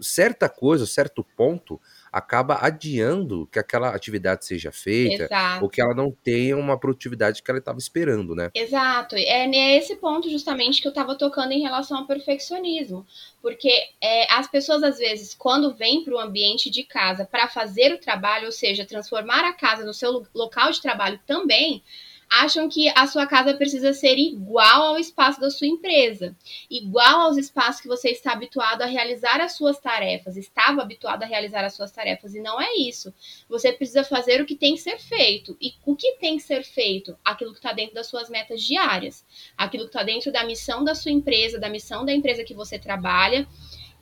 certa 0.00 0.48
coisa, 0.48 0.86
certo 0.86 1.24
ponto, 1.36 1.80
acaba 2.12 2.58
adiando 2.60 3.46
que 3.52 3.58
aquela 3.58 3.94
atividade 3.94 4.44
seja 4.44 4.72
feita 4.72 5.24
Exato. 5.24 5.64
ou 5.64 5.70
que 5.70 5.80
ela 5.80 5.94
não 5.94 6.10
tenha 6.10 6.56
uma 6.56 6.78
produtividade 6.78 7.42
que 7.42 7.50
ela 7.50 7.58
estava 7.58 7.78
esperando, 7.78 8.34
né? 8.34 8.50
Exato. 8.54 9.14
É 9.16 9.46
nesse 9.46 9.96
ponto 9.96 10.28
justamente 10.28 10.82
que 10.82 10.88
eu 10.88 10.90
estava 10.90 11.14
tocando 11.16 11.52
em 11.52 11.60
relação 11.60 11.98
ao 11.98 12.06
perfeccionismo. 12.06 13.06
Porque 13.40 13.72
é, 14.00 14.32
as 14.32 14.48
pessoas, 14.48 14.82
às 14.82 14.98
vezes, 14.98 15.34
quando 15.34 15.74
vêm 15.74 16.04
para 16.04 16.14
o 16.14 16.18
ambiente 16.18 16.68
de 16.68 16.82
casa 16.82 17.24
para 17.24 17.48
fazer 17.48 17.92
o 17.92 17.98
trabalho, 17.98 18.46
ou 18.46 18.52
seja, 18.52 18.84
transformar 18.84 19.44
a 19.44 19.52
casa 19.52 19.84
no 19.84 19.94
seu 19.94 20.26
local 20.34 20.70
de 20.72 20.82
trabalho 20.82 21.20
também, 21.26 21.82
acham 22.30 22.68
que 22.68 22.88
a 22.96 23.06
sua 23.08 23.26
casa 23.26 23.54
precisa 23.54 23.92
ser 23.92 24.16
igual 24.16 24.82
ao 24.82 24.98
espaço 24.98 25.40
da 25.40 25.50
sua 25.50 25.66
empresa, 25.66 26.36
igual 26.70 27.22
aos 27.22 27.36
espaços 27.36 27.80
que 27.80 27.88
você 27.88 28.10
está 28.10 28.32
habituado 28.32 28.82
a 28.82 28.86
realizar 28.86 29.40
as 29.40 29.52
suas 29.52 29.80
tarefas, 29.80 30.36
estava 30.36 30.80
habituado 30.80 31.24
a 31.24 31.26
realizar 31.26 31.64
as 31.64 31.74
suas 31.74 31.90
tarefas, 31.90 32.34
e 32.34 32.40
não 32.40 32.60
é 32.60 32.76
isso. 32.76 33.12
Você 33.48 33.72
precisa 33.72 34.04
fazer 34.04 34.40
o 34.40 34.46
que 34.46 34.54
tem 34.54 34.74
que 34.74 34.80
ser 34.80 34.98
feito. 34.98 35.56
E 35.60 35.74
o 35.84 35.96
que 35.96 36.12
tem 36.20 36.36
que 36.36 36.42
ser 36.42 36.62
feito? 36.62 37.18
Aquilo 37.24 37.50
que 37.50 37.58
está 37.58 37.72
dentro 37.72 37.94
das 37.94 38.06
suas 38.06 38.30
metas 38.30 38.62
diárias, 38.62 39.24
aquilo 39.56 39.84
que 39.84 39.90
está 39.90 40.04
dentro 40.04 40.30
da 40.30 40.44
missão 40.44 40.84
da 40.84 40.94
sua 40.94 41.10
empresa, 41.10 41.58
da 41.58 41.68
missão 41.68 42.04
da 42.04 42.14
empresa 42.14 42.44
que 42.44 42.54
você 42.54 42.78
trabalha 42.78 43.48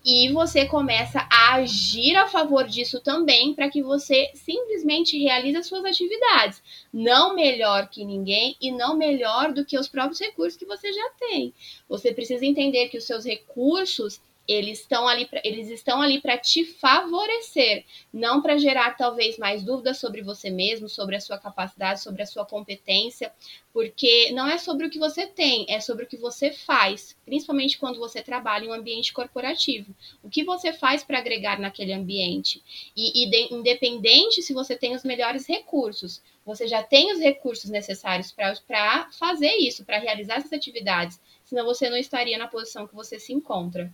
e 0.05 0.33
você 0.33 0.65
começa 0.67 1.27
a 1.31 1.55
agir 1.55 2.17
a 2.17 2.27
favor 2.27 2.67
disso 2.67 3.01
também 3.01 3.55
para 3.55 3.69
que 3.69 3.83
você 3.83 4.31
simplesmente 4.35 5.19
realize 5.19 5.57
as 5.57 5.67
suas 5.67 5.85
atividades. 5.85 6.63
Não 6.93 7.35
melhor 7.35 7.89
que 7.89 8.05
ninguém 8.05 8.57
e 8.61 8.71
não 8.71 8.97
melhor 8.97 9.53
do 9.53 9.65
que 9.65 9.79
os 9.79 9.89
próprios 9.89 10.21
recursos 10.21 10.59
que 10.59 10.65
você 10.65 10.93
já 10.93 11.11
tem. 11.19 11.53
Você 11.89 12.13
precisa 12.13 12.47
entender 12.47 12.89
que 12.89 12.99
os 12.99 13.05
seus 13.05 13.25
recursos 13.25 14.21
eles 14.49 14.81
estão 14.81 15.07
ali 15.07 15.29
eles 15.45 15.69
estão 15.69 16.01
ali 16.01 16.23
para 16.23 16.39
te 16.39 16.65
favorecer, 16.65 17.85
não 18.11 18.41
para 18.41 18.57
gerar 18.57 18.97
talvez 18.97 19.37
mais 19.37 19.63
dúvidas 19.63 19.99
sobre 19.99 20.23
você 20.23 20.49
mesmo, 20.49 20.89
sobre 20.89 21.15
a 21.17 21.21
sua 21.21 21.37
capacidade, 21.37 22.03
sobre 22.03 22.23
a 22.23 22.27
sua 22.27 22.47
competência, 22.47 23.31
porque 23.75 24.33
não 24.33 24.49
é 24.49 24.57
sobre 24.57 24.87
o 24.87 24.91
que 24.91 24.99
você 24.99 25.27
tem, 25.27 25.67
é 25.69 25.81
sobre 25.81 26.05
o 26.05 26.09
que 26.09 26.17
você 26.17 26.51
faz, 26.51 27.15
principalmente 27.27 27.79
quando 27.79 27.99
você 27.99 28.23
trabalha 28.23 28.65
em 28.65 28.69
um 28.69 28.73
ambiente 28.73 29.13
corporativo. 29.13 29.95
O 30.23 30.31
que 30.31 30.43
você 30.43 30.73
faz 30.73 31.05
para 31.05 31.19
agregar 31.19 31.61
naquele 31.61 31.93
ambiente? 31.93 32.63
E, 32.97 33.25
e 33.25 33.31
de, 33.31 33.55
independente 33.55 34.41
se 34.41 34.55
você 34.55 34.77
tem 34.77 34.95
os 34.95 35.05
melhores 35.05 35.47
recursos, 35.47 36.23
você 36.47 36.67
já 36.67 36.83
tem 36.83 37.13
os 37.13 37.21
recursos 37.21 37.69
necessários 37.69 38.33
para 38.33 39.11
fazer 39.13 39.55
isso, 39.59 39.85
para 39.85 39.99
realizar 39.99 40.37
essas 40.37 40.55
atividades, 40.55 41.21
senão 41.45 41.67
você 41.67 41.91
não 41.91 41.99
estaria 41.99 42.39
na 42.39 42.49
posição 42.49 42.87
que 42.87 42.95
você 42.95 43.19
se 43.19 43.35
encontra. 43.35 43.93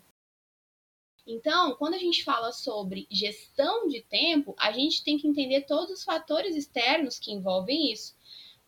Então, 1.27 1.75
quando 1.77 1.95
a 1.95 1.99
gente 1.99 2.23
fala 2.23 2.53
sobre 2.53 3.07
gestão 3.11 3.89
de 3.89 4.03
tempo, 4.03 4.55
a 4.59 4.73
gente 4.73 5.03
tem 5.03 5.17
que 5.17 5.27
entender 5.27 5.63
todos 5.63 5.91
os 5.91 6.05
fatores 6.05 6.55
externos 6.55 7.19
que 7.19 7.33
envolvem 7.33 7.91
isso, 7.91 8.15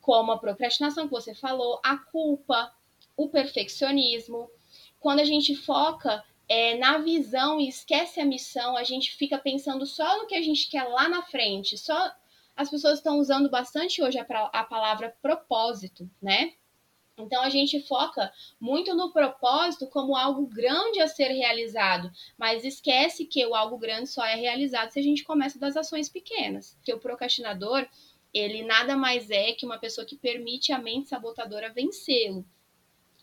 como 0.00 0.32
a 0.32 0.38
procrastinação 0.38 1.06
que 1.06 1.12
você 1.12 1.34
falou, 1.34 1.78
a 1.84 1.98
culpa, 1.98 2.72
o 3.16 3.28
perfeccionismo. 3.28 4.50
Quando 4.98 5.20
a 5.20 5.24
gente 5.24 5.54
foca 5.54 6.24
é, 6.48 6.76
na 6.78 6.98
visão 6.98 7.60
e 7.60 7.68
esquece 7.68 8.20
a 8.20 8.24
missão, 8.24 8.76
a 8.76 8.84
gente 8.84 9.14
fica 9.16 9.38
pensando 9.38 9.84
só 9.84 10.18
no 10.18 10.26
que 10.26 10.34
a 10.34 10.42
gente 10.42 10.70
quer 10.70 10.84
lá 10.84 11.08
na 11.08 11.22
frente. 11.22 11.76
Só 11.76 12.12
as 12.56 12.70
pessoas 12.70 12.98
estão 12.98 13.18
usando 13.18 13.50
bastante 13.50 14.02
hoje 14.02 14.18
a, 14.18 14.22
a 14.22 14.64
palavra 14.64 15.14
propósito, 15.20 16.08
né? 16.22 16.54
Então 17.18 17.42
a 17.42 17.48
gente 17.48 17.80
foca 17.80 18.30
muito 18.60 18.94
no 18.94 19.10
propósito 19.10 19.86
como 19.86 20.16
algo 20.16 20.46
grande 20.46 21.00
a 21.00 21.08
ser 21.08 21.28
realizado, 21.28 22.10
mas 22.36 22.64
esquece 22.64 23.24
que 23.24 23.44
o 23.46 23.54
algo 23.54 23.78
grande 23.78 24.08
só 24.08 24.24
é 24.24 24.34
realizado 24.34 24.90
se 24.90 24.98
a 24.98 25.02
gente 25.02 25.24
começa 25.24 25.58
das 25.58 25.76
ações 25.76 26.10
pequenas. 26.10 26.78
Que 26.84 26.92
o 26.92 27.00
procrastinador, 27.00 27.88
ele 28.34 28.64
nada 28.64 28.96
mais 28.96 29.30
é 29.30 29.52
que 29.52 29.64
uma 29.64 29.78
pessoa 29.78 30.06
que 30.06 30.16
permite 30.16 30.72
a 30.72 30.78
mente 30.78 31.08
sabotadora 31.08 31.72
vencê-lo. 31.72 32.44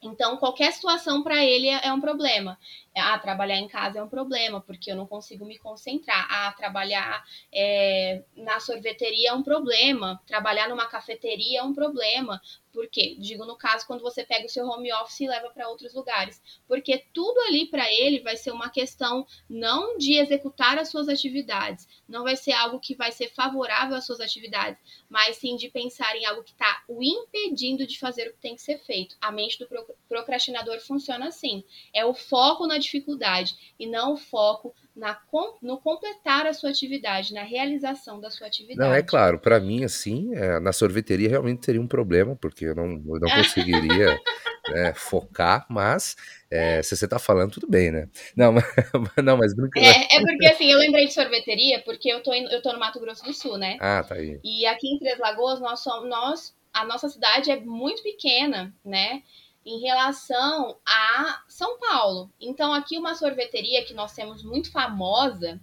Então, 0.04 0.38
qualquer 0.38 0.74
situação 0.74 1.24
para 1.24 1.44
ele 1.46 1.68
é, 1.70 1.88
é 1.88 1.94
um 1.94 2.02
problema. 2.02 2.60
Ah, 2.96 3.18
trabalhar 3.18 3.58
em 3.58 3.68
casa 3.68 4.00
é 4.00 4.04
um 4.04 4.10
problema, 4.10 4.60
porque 4.60 4.92
eu 4.92 4.96
não 4.96 5.08
consigo 5.08 5.46
me 5.46 5.58
concentrar. 5.58 6.28
Ah, 6.30 6.52
trabalhar 6.52 7.24
é, 7.52 8.24
na 8.36 8.60
sorveteria 8.60 9.30
é 9.30 9.34
um 9.34 9.42
problema. 9.42 10.22
Trabalhar 10.28 10.68
numa 10.68 10.88
cafeteria 10.88 11.60
é 11.60 11.64
um 11.64 11.74
problema, 11.74 12.42
por 12.74 12.88
quê? 12.90 13.16
Digo 13.20 13.46
no 13.46 13.56
caso 13.56 13.86
quando 13.86 14.02
você 14.02 14.26
pega 14.26 14.48
o 14.48 14.50
seu 14.50 14.66
home 14.66 14.92
office 14.92 15.22
e 15.22 15.28
leva 15.28 15.50
para 15.52 15.70
outros 15.70 15.94
lugares, 15.94 16.42
porque 16.68 17.06
tudo 17.14 17.40
ali 17.42 17.68
para 17.68 17.90
ele 17.94 18.20
vai 18.20 18.36
ser 18.36 18.52
uma 18.52 18.70
questão 18.70 19.26
não 19.48 19.98
de 19.98 20.16
executar 20.16 20.80
as 20.80 20.90
suas 20.90 21.08
atividades, 21.08 21.88
não 22.10 22.24
vai 22.24 22.36
ser 22.36 22.52
algo 22.54 22.80
que 22.80 22.96
vai 22.96 23.12
ser 23.12 23.30
favorável 23.30 23.96
às 23.96 24.06
suas 24.06 24.20
atividades, 24.20 24.82
mas 25.08 25.38
sim 25.38 25.56
de 25.56 25.70
pensar 25.70 26.16
em 26.18 26.26
algo 26.26 26.44
que 26.44 26.52
está 26.52 26.84
o 26.88 27.02
impedindo 27.04 27.86
de 27.86 28.00
fazer 28.00 28.28
o 28.28 28.34
que 28.34 28.40
tem 28.40 28.56
que 28.56 28.62
ser 28.62 28.80
feito. 28.80 29.16
A 29.22 29.32
mente 29.32 29.60
do 29.60 29.70
procrastinador 30.10 30.80
funciona 30.82 31.28
assim: 31.28 31.64
é 31.94 32.04
o 32.04 32.14
foco 32.14 32.66
na 32.66 32.80
dificuldade 32.80 33.56
e 33.80 33.86
não 33.86 34.14
o 34.14 34.18
foco 34.18 34.74
na, 34.96 35.20
no 35.62 35.80
completar 35.80 36.46
a 36.46 36.54
sua 36.54 36.70
atividade, 36.70 37.34
na 37.34 37.44
realização 37.44 38.20
da 38.20 38.30
sua 38.30 38.48
atividade. 38.48 38.80
Não, 38.80 38.96
é 38.96 39.02
claro, 39.02 39.40
para 39.40 39.60
mim, 39.60 39.84
assim, 39.84 40.34
é, 40.36 40.60
na 40.60 40.72
sorveteria 40.72 41.30
realmente 41.30 41.66
seria 41.66 41.82
um 41.82 41.88
problema, 41.88 42.36
porque 42.36 42.66
eu 42.66 42.76
não, 42.76 42.86
eu 42.86 43.20
não 43.20 43.30
conseguiria 43.36 44.20
né, 44.70 44.94
focar, 44.94 45.66
mas 45.68 46.16
é, 46.50 46.84
se 46.84 46.96
você 46.96 47.08
tá 47.08 47.18
falando, 47.18 47.54
tudo 47.54 47.68
bem, 47.68 47.92
né? 47.92 48.08
Não, 48.36 48.52
mas, 48.52 48.66
não, 49.24 49.38
mas 49.38 49.54
É, 49.76 50.18
é 50.18 50.20
porque 50.22 50.46
assim, 50.46 50.72
eu 50.72 50.78
lembrei 50.78 51.08
de 51.08 51.14
sorveteria, 51.14 51.82
porque 51.82 52.10
eu 52.10 52.22
tô, 52.22 52.32
eu 52.34 52.62
tô 52.62 52.72
no 52.72 52.80
Mato 52.80 53.00
Grosso 53.00 53.24
do 53.24 53.34
Sul, 53.34 53.58
né? 53.58 53.78
Ah, 53.82 54.04
tá 54.08 54.16
aí. 54.16 54.40
E 54.44 54.66
aqui 54.68 54.88
em 54.88 55.00
Três 55.00 55.18
Lagoas, 55.18 55.60
nós 55.60 55.80
somos, 55.80 56.08
nós, 56.08 56.56
a 56.72 56.86
nossa 56.86 57.10
cidade 57.10 57.50
é 57.50 57.60
muito 57.60 58.04
pequena, 58.04 58.72
né? 58.86 59.24
Em 59.66 59.80
relação 59.80 60.78
a 60.86 61.44
São 61.48 61.80
Paulo. 61.80 62.30
Então, 62.40 62.74
aqui 62.74 62.98
uma 62.98 63.16
sorveteria 63.16 63.86
que 63.86 63.94
nós 63.94 64.14
temos 64.14 64.44
muito 64.44 64.72
famosa 64.72 65.60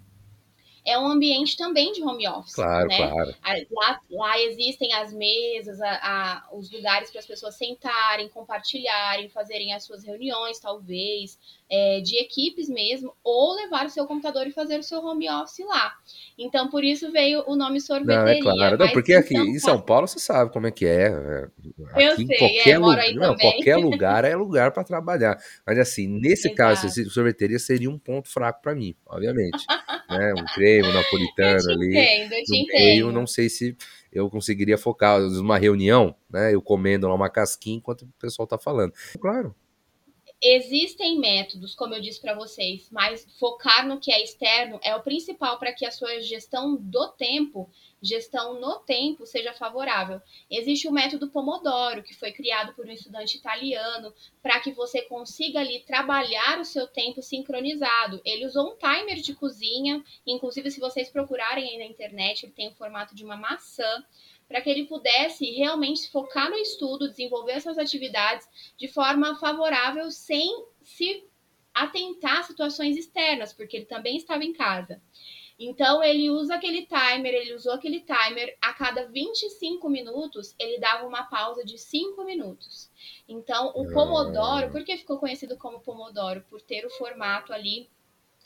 é 0.85 0.99
um 0.99 1.07
ambiente 1.07 1.57
também 1.57 1.93
de 1.93 2.03
home 2.03 2.27
office. 2.29 2.55
Claro, 2.55 2.89
né? 2.89 2.97
claro. 2.97 3.35
Lá, 3.71 4.01
lá 4.11 4.41
existem 4.41 4.93
as 4.95 5.13
mesas, 5.13 5.81
a, 5.81 5.91
a, 5.91 6.49
os 6.53 6.71
lugares 6.71 7.11
para 7.11 7.21
as 7.21 7.27
pessoas 7.27 7.57
sentarem, 7.57 8.29
compartilharem, 8.29 9.29
fazerem 9.29 9.73
as 9.73 9.85
suas 9.85 10.05
reuniões, 10.05 10.59
talvez, 10.59 11.39
é, 11.71 12.01
de 12.01 12.17
equipes 12.17 12.69
mesmo, 12.69 13.15
ou 13.23 13.55
levar 13.55 13.87
o 13.87 13.91
seu 13.91 14.07
computador 14.07 14.47
e 14.47 14.53
fazer 14.53 14.79
o 14.79 14.83
seu 14.83 15.05
home 15.05 15.31
office 15.31 15.65
lá. 15.67 15.95
Então, 16.39 16.69
por 16.69 16.83
isso 16.83 17.13
veio 17.13 17.45
o 17.47 17.55
nome 17.55 17.81
sorveteria. 17.81 18.23
Não, 18.23 18.29
é 18.29 18.41
claro. 18.41 18.79
Não, 18.79 18.89
porque 18.89 19.13
aqui 19.15 19.37
em 19.37 19.59
São 19.59 19.81
Paulo 19.81 20.09
você 20.09 20.19
sabe 20.19 20.53
como 20.53 20.67
é 20.67 20.71
que 20.71 20.87
é. 20.87 21.09
é 21.09 21.49
aqui 21.93 22.05
Eu 22.05 22.17
sei, 22.17 22.39
qualquer, 22.39 22.71
é, 22.71 22.79
lugar, 22.79 23.15
não, 23.15 23.37
qualquer 23.37 23.77
lugar 23.79 24.25
é 24.25 24.35
lugar 24.35 24.73
para 24.73 24.85
trabalhar. 24.85 25.39
Mas 25.67 25.79
assim, 25.79 26.09
nesse 26.09 26.49
Exato. 26.49 26.57
caso, 26.57 27.11
sorveteria 27.11 27.59
seria 27.59 27.91
um 27.91 27.99
ponto 27.99 28.29
fraco 28.29 28.63
para 28.63 28.75
mim, 28.75 28.95
obviamente. 29.07 29.65
né? 30.11 30.35
Um 30.35 30.45
creme 30.55 30.93
napolitano 30.93 31.71
eu 31.71 31.75
ali. 31.75 31.91
Entendo, 31.91 32.33
eu 32.35 32.45
te 32.45 32.61
no 32.61 32.67
meio, 32.69 33.13
não 33.13 33.27
sei 33.27 33.49
se 33.49 33.77
eu 34.13 34.29
conseguiria 34.29 34.77
focar 34.77 35.21
numa 35.21 35.59
reunião, 35.59 36.15
né? 36.29 36.55
Eu 36.55 36.61
comendo 36.61 37.09
lá 37.09 37.15
uma 37.15 37.31
casquinha 37.31 37.77
enquanto 37.77 38.03
o 38.03 38.13
pessoal 38.19 38.47
tá 38.47 38.59
falando. 38.59 38.93
Claro. 39.21 39.55
Existem 40.43 41.19
métodos, 41.19 41.75
como 41.75 41.95
eu 41.95 42.01
disse 42.01 42.19
para 42.19 42.33
vocês, 42.33 42.89
mas 42.91 43.27
focar 43.39 43.87
no 43.87 44.01
que 44.01 44.11
é 44.11 44.25
externo 44.25 44.81
é 44.83 44.97
o 44.97 45.03
principal 45.03 45.59
para 45.59 45.71
que 45.71 45.85
a 45.85 45.91
sua 45.91 46.19
gestão 46.21 46.77
do 46.77 47.09
tempo, 47.09 47.69
gestão 48.01 48.59
no 48.59 48.79
tempo, 48.79 49.27
seja 49.27 49.53
favorável. 49.53 50.19
Existe 50.51 50.89
o 50.89 50.93
método 50.93 51.29
Pomodoro, 51.29 52.03
que 52.03 52.15
foi 52.15 52.33
criado 52.33 52.73
por 52.73 52.87
um 52.87 52.91
estudante 52.91 53.37
italiano, 53.37 54.15
para 54.43 54.59
que 54.61 54.73
você 54.73 55.03
consiga 55.03 55.61
ali 55.61 55.81
trabalhar 55.81 56.59
o 56.59 56.65
seu 56.65 56.87
tempo 56.87 57.21
sincronizado. 57.21 58.23
Ele 58.25 58.47
usou 58.47 58.73
um 58.73 58.77
timer 58.77 59.17
de 59.17 59.35
cozinha, 59.35 60.03
inclusive 60.27 60.71
se 60.71 60.81
vocês 60.81 61.11
procurarem 61.11 61.69
aí 61.69 61.77
na 61.77 61.85
internet, 61.85 62.47
ele 62.47 62.53
tem 62.53 62.69
o 62.69 62.75
formato 62.75 63.15
de 63.15 63.23
uma 63.23 63.37
maçã 63.37 64.03
para 64.51 64.61
que 64.61 64.69
ele 64.69 64.87
pudesse 64.87 65.49
realmente 65.53 66.11
focar 66.11 66.51
no 66.51 66.57
estudo, 66.57 67.09
desenvolver 67.09 67.53
essas 67.53 67.79
atividades 67.79 68.49
de 68.77 68.89
forma 68.89 69.39
favorável, 69.39 70.11
sem 70.11 70.67
se 70.83 71.25
atentar 71.73 72.41
a 72.41 72.43
situações 72.43 72.97
externas, 72.97 73.53
porque 73.53 73.77
ele 73.77 73.87
também 73.87 74.17
estava 74.17 74.43
em 74.43 74.53
casa. 74.53 75.01
Então 75.57 76.03
ele 76.03 76.29
usa 76.31 76.57
aquele 76.57 76.85
timer, 76.85 77.33
ele 77.33 77.55
usou 77.55 77.75
aquele 77.75 78.01
timer, 78.01 78.57
a 78.61 78.73
cada 78.73 79.07
25 79.07 79.89
minutos 79.89 80.53
ele 80.59 80.81
dava 80.81 81.07
uma 81.07 81.23
pausa 81.23 81.65
de 81.65 81.79
5 81.79 82.25
minutos. 82.25 82.91
Então 83.29 83.69
o 83.77 83.89
Pomodoro, 83.93 84.67
ah. 84.67 84.71
por 84.71 84.83
que 84.83 84.97
ficou 84.97 85.19
conhecido 85.19 85.57
como 85.59 85.79
Pomodoro? 85.79 86.45
Por 86.51 86.61
ter 86.61 86.85
o 86.85 86.91
formato 86.91 87.53
ali 87.53 87.89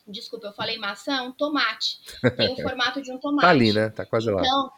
Desculpa, 0.06 0.48
eu 0.48 0.52
falei 0.52 0.76
maçã, 0.76 1.22
um 1.22 1.32
tomate. 1.32 1.98
Tem 2.36 2.52
o 2.52 2.56
formato 2.62 3.00
de 3.00 3.10
um 3.10 3.18
tomate. 3.18 3.46
tá 3.46 3.50
ali, 3.50 3.72
né? 3.72 3.88
Tá 3.88 4.04
quase 4.04 4.30
então, 4.30 4.42
lá. 4.42 4.72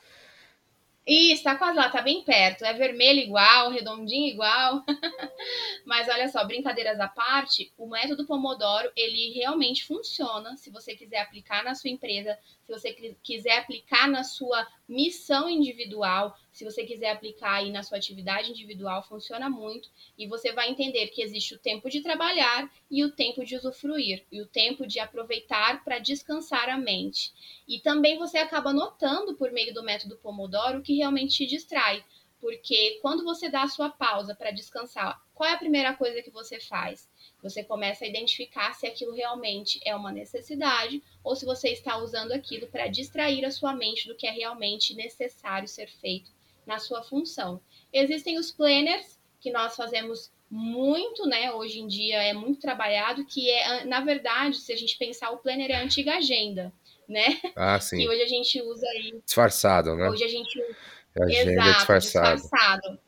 Isso, 1.06 1.44
tá 1.44 1.54
quase 1.56 1.76
lá, 1.78 1.88
tá 1.88 2.02
bem 2.02 2.24
perto. 2.24 2.64
É 2.64 2.72
vermelho 2.72 3.20
igual, 3.20 3.70
redondinho 3.70 4.28
igual. 4.28 4.82
Mas 5.86 6.08
olha 6.08 6.28
só, 6.28 6.44
brincadeiras 6.44 6.98
à 6.98 7.06
parte, 7.06 7.72
o 7.78 7.86
método 7.86 8.26
Pomodoro, 8.26 8.90
ele 8.96 9.32
realmente 9.32 9.84
funciona 9.86 10.56
se 10.56 10.68
você 10.68 10.96
quiser 10.96 11.20
aplicar 11.20 11.62
na 11.62 11.76
sua 11.76 11.90
empresa, 11.90 12.36
se 12.66 12.72
você 12.72 12.92
quiser 13.22 13.58
aplicar 13.58 14.08
na 14.08 14.24
sua 14.24 14.66
missão 14.88 15.48
individual, 15.48 16.36
se 16.52 16.64
você 16.64 16.84
quiser 16.84 17.12
aplicar 17.12 17.54
aí 17.54 17.70
na 17.70 17.84
sua 17.84 17.96
atividade 17.96 18.50
individual, 18.50 19.04
funciona 19.04 19.48
muito 19.48 19.88
e 20.18 20.26
você 20.26 20.52
vai 20.52 20.68
entender 20.68 21.06
que 21.08 21.22
existe 21.22 21.54
o 21.54 21.58
tempo 21.58 21.88
de 21.88 22.00
trabalhar 22.00 22.68
e 22.90 23.04
o 23.04 23.12
tempo 23.12 23.44
de 23.44 23.56
usufruir 23.56 24.24
e 24.32 24.40
o 24.42 24.46
tempo 24.46 24.84
de 24.84 24.98
aproveitar 24.98 25.84
para 25.84 26.00
descansar 26.00 26.68
a 26.68 26.76
mente. 26.76 27.32
E 27.68 27.78
também 27.78 28.18
você 28.18 28.38
acaba 28.38 28.72
notando 28.72 29.36
por 29.36 29.52
meio 29.52 29.72
do 29.72 29.84
método 29.84 30.16
Pomodoro 30.16 30.82
que 30.82 30.96
realmente 30.96 31.36
te 31.36 31.46
distrai, 31.46 32.04
porque 32.46 33.00
quando 33.02 33.24
você 33.24 33.48
dá 33.48 33.64
a 33.64 33.68
sua 33.68 33.90
pausa 33.90 34.32
para 34.32 34.52
descansar, 34.52 35.20
qual 35.34 35.50
é 35.50 35.54
a 35.54 35.58
primeira 35.58 35.94
coisa 35.94 36.22
que 36.22 36.30
você 36.30 36.60
faz? 36.60 37.10
Você 37.42 37.64
começa 37.64 38.04
a 38.04 38.08
identificar 38.08 38.72
se 38.72 38.86
aquilo 38.86 39.12
realmente 39.12 39.80
é 39.84 39.96
uma 39.96 40.12
necessidade 40.12 41.02
ou 41.24 41.34
se 41.34 41.44
você 41.44 41.70
está 41.70 41.98
usando 41.98 42.30
aquilo 42.30 42.68
para 42.68 42.86
distrair 42.86 43.44
a 43.44 43.50
sua 43.50 43.74
mente 43.74 44.06
do 44.06 44.14
que 44.14 44.28
é 44.28 44.30
realmente 44.30 44.94
necessário 44.94 45.66
ser 45.66 45.88
feito 45.88 46.30
na 46.64 46.78
sua 46.78 47.02
função. 47.02 47.60
Existem 47.92 48.38
os 48.38 48.52
planners 48.52 49.18
que 49.40 49.50
nós 49.50 49.74
fazemos 49.74 50.30
muito, 50.48 51.26
né? 51.26 51.50
Hoje 51.52 51.80
em 51.80 51.88
dia 51.88 52.22
é 52.22 52.32
muito 52.32 52.60
trabalhado, 52.60 53.26
que 53.26 53.50
é, 53.50 53.84
na 53.86 54.02
verdade, 54.02 54.58
se 54.58 54.72
a 54.72 54.76
gente 54.76 54.96
pensar, 54.96 55.32
o 55.32 55.38
planner 55.38 55.72
é 55.72 55.74
a 55.74 55.82
antiga 55.82 56.14
agenda, 56.14 56.72
né? 57.08 57.40
Ah, 57.56 57.80
sim. 57.80 57.96
Que 57.96 58.08
hoje 58.08 58.22
a 58.22 58.28
gente 58.28 58.62
usa 58.62 58.86
aí. 58.90 59.20
Disfarçado, 59.24 59.96
né? 59.96 60.08
Hoje 60.08 60.22
a 60.22 60.28
gente 60.28 60.60
usa. 60.60 60.95
Agenda 61.22 61.52
Exato, 61.52 61.76
disfarçado. 61.78 62.42
disfarçado. 62.42 62.98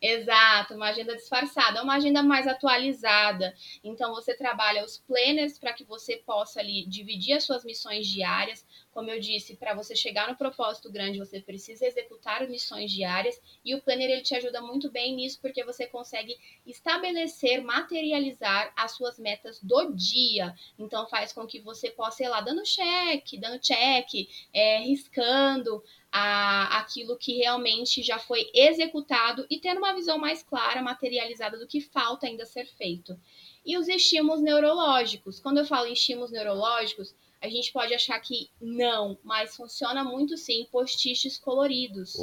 Exato, 0.00 0.74
uma 0.74 0.88
agenda 0.88 1.16
disfarçada, 1.16 1.78
é 1.78 1.82
uma 1.82 1.96
agenda 1.96 2.22
mais 2.22 2.46
atualizada. 2.46 3.54
Então 3.82 4.14
você 4.14 4.36
trabalha 4.36 4.84
os 4.84 4.98
planners 4.98 5.58
para 5.58 5.72
que 5.72 5.84
você 5.84 6.18
possa 6.18 6.60
ali 6.60 6.86
dividir 6.86 7.32
as 7.32 7.44
suas 7.44 7.64
missões 7.64 8.06
diárias. 8.06 8.64
Como 8.96 9.10
eu 9.10 9.20
disse, 9.20 9.56
para 9.56 9.74
você 9.74 9.94
chegar 9.94 10.26
no 10.26 10.38
propósito 10.38 10.90
grande, 10.90 11.18
você 11.18 11.38
precisa 11.38 11.84
executar 11.86 12.48
missões 12.48 12.90
diárias 12.90 13.38
e 13.62 13.74
o 13.74 13.82
planner 13.82 14.08
ele 14.08 14.22
te 14.22 14.34
ajuda 14.34 14.62
muito 14.62 14.90
bem 14.90 15.14
nisso 15.14 15.38
porque 15.42 15.62
você 15.62 15.86
consegue 15.86 16.34
estabelecer, 16.64 17.62
materializar 17.62 18.72
as 18.74 18.92
suas 18.92 19.18
metas 19.18 19.60
do 19.62 19.92
dia. 19.92 20.54
Então 20.78 21.06
faz 21.08 21.30
com 21.30 21.46
que 21.46 21.60
você 21.60 21.90
possa 21.90 22.24
ir 22.24 22.28
lá 22.28 22.40
dando 22.40 22.62
check, 22.62 23.38
dando 23.38 23.58
check, 23.58 24.30
é, 24.50 24.78
riscando, 24.78 25.84
a, 26.10 26.78
aquilo 26.78 27.18
que 27.18 27.36
realmente 27.36 28.02
já 28.02 28.18
foi 28.18 28.50
executado 28.54 29.46
e 29.50 29.60
ter 29.60 29.76
uma 29.76 29.92
visão 29.92 30.16
mais 30.16 30.42
clara, 30.42 30.80
materializada 30.80 31.58
do 31.58 31.66
que 31.66 31.82
falta 31.82 32.26
ainda 32.26 32.46
ser 32.46 32.64
feito. 32.64 33.14
E 33.62 33.76
os 33.76 33.88
estímulos 33.88 34.40
neurológicos. 34.40 35.38
Quando 35.38 35.58
eu 35.58 35.66
falo 35.66 35.86
em 35.86 35.92
estímulos 35.92 36.30
neurológicos, 36.30 37.14
a 37.40 37.48
gente 37.48 37.72
pode 37.72 37.94
achar 37.94 38.18
que 38.20 38.50
não, 38.60 39.18
mas 39.22 39.56
funciona 39.56 40.02
muito 40.02 40.36
sim. 40.36 40.66
Postiches 40.70 41.38
coloridos, 41.38 42.14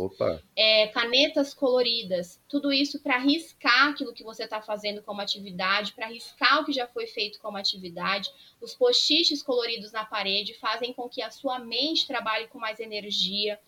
é, 0.56 0.88
canetas 0.88 1.54
coloridas, 1.54 2.42
tudo 2.50 2.74
isso 2.74 3.02
para 3.02 3.18
riscar 3.20 3.90
aquilo 3.90 4.14
que 4.14 4.24
você 4.24 4.44
está 4.44 4.62
fazendo 4.62 5.02
como 5.02 5.22
atividade, 5.22 5.94
para 5.94 6.08
riscar 6.08 6.62
o 6.62 6.66
que 6.66 6.74
já 6.74 6.88
foi 6.88 7.08
feito 7.08 7.40
como 7.40 7.58
atividade. 7.58 8.30
Os 8.62 8.74
postiches 8.74 9.44
coloridos 9.44 9.92
na 9.92 10.04
parede 10.04 10.54
fazem 10.56 10.94
com 10.94 11.08
que 11.08 11.22
a 11.22 11.32
sua 11.32 11.60
mente 11.60 12.08
trabalhe 12.08 12.48
com 12.48 12.60
mais 12.60 12.80
energia. 12.80 13.60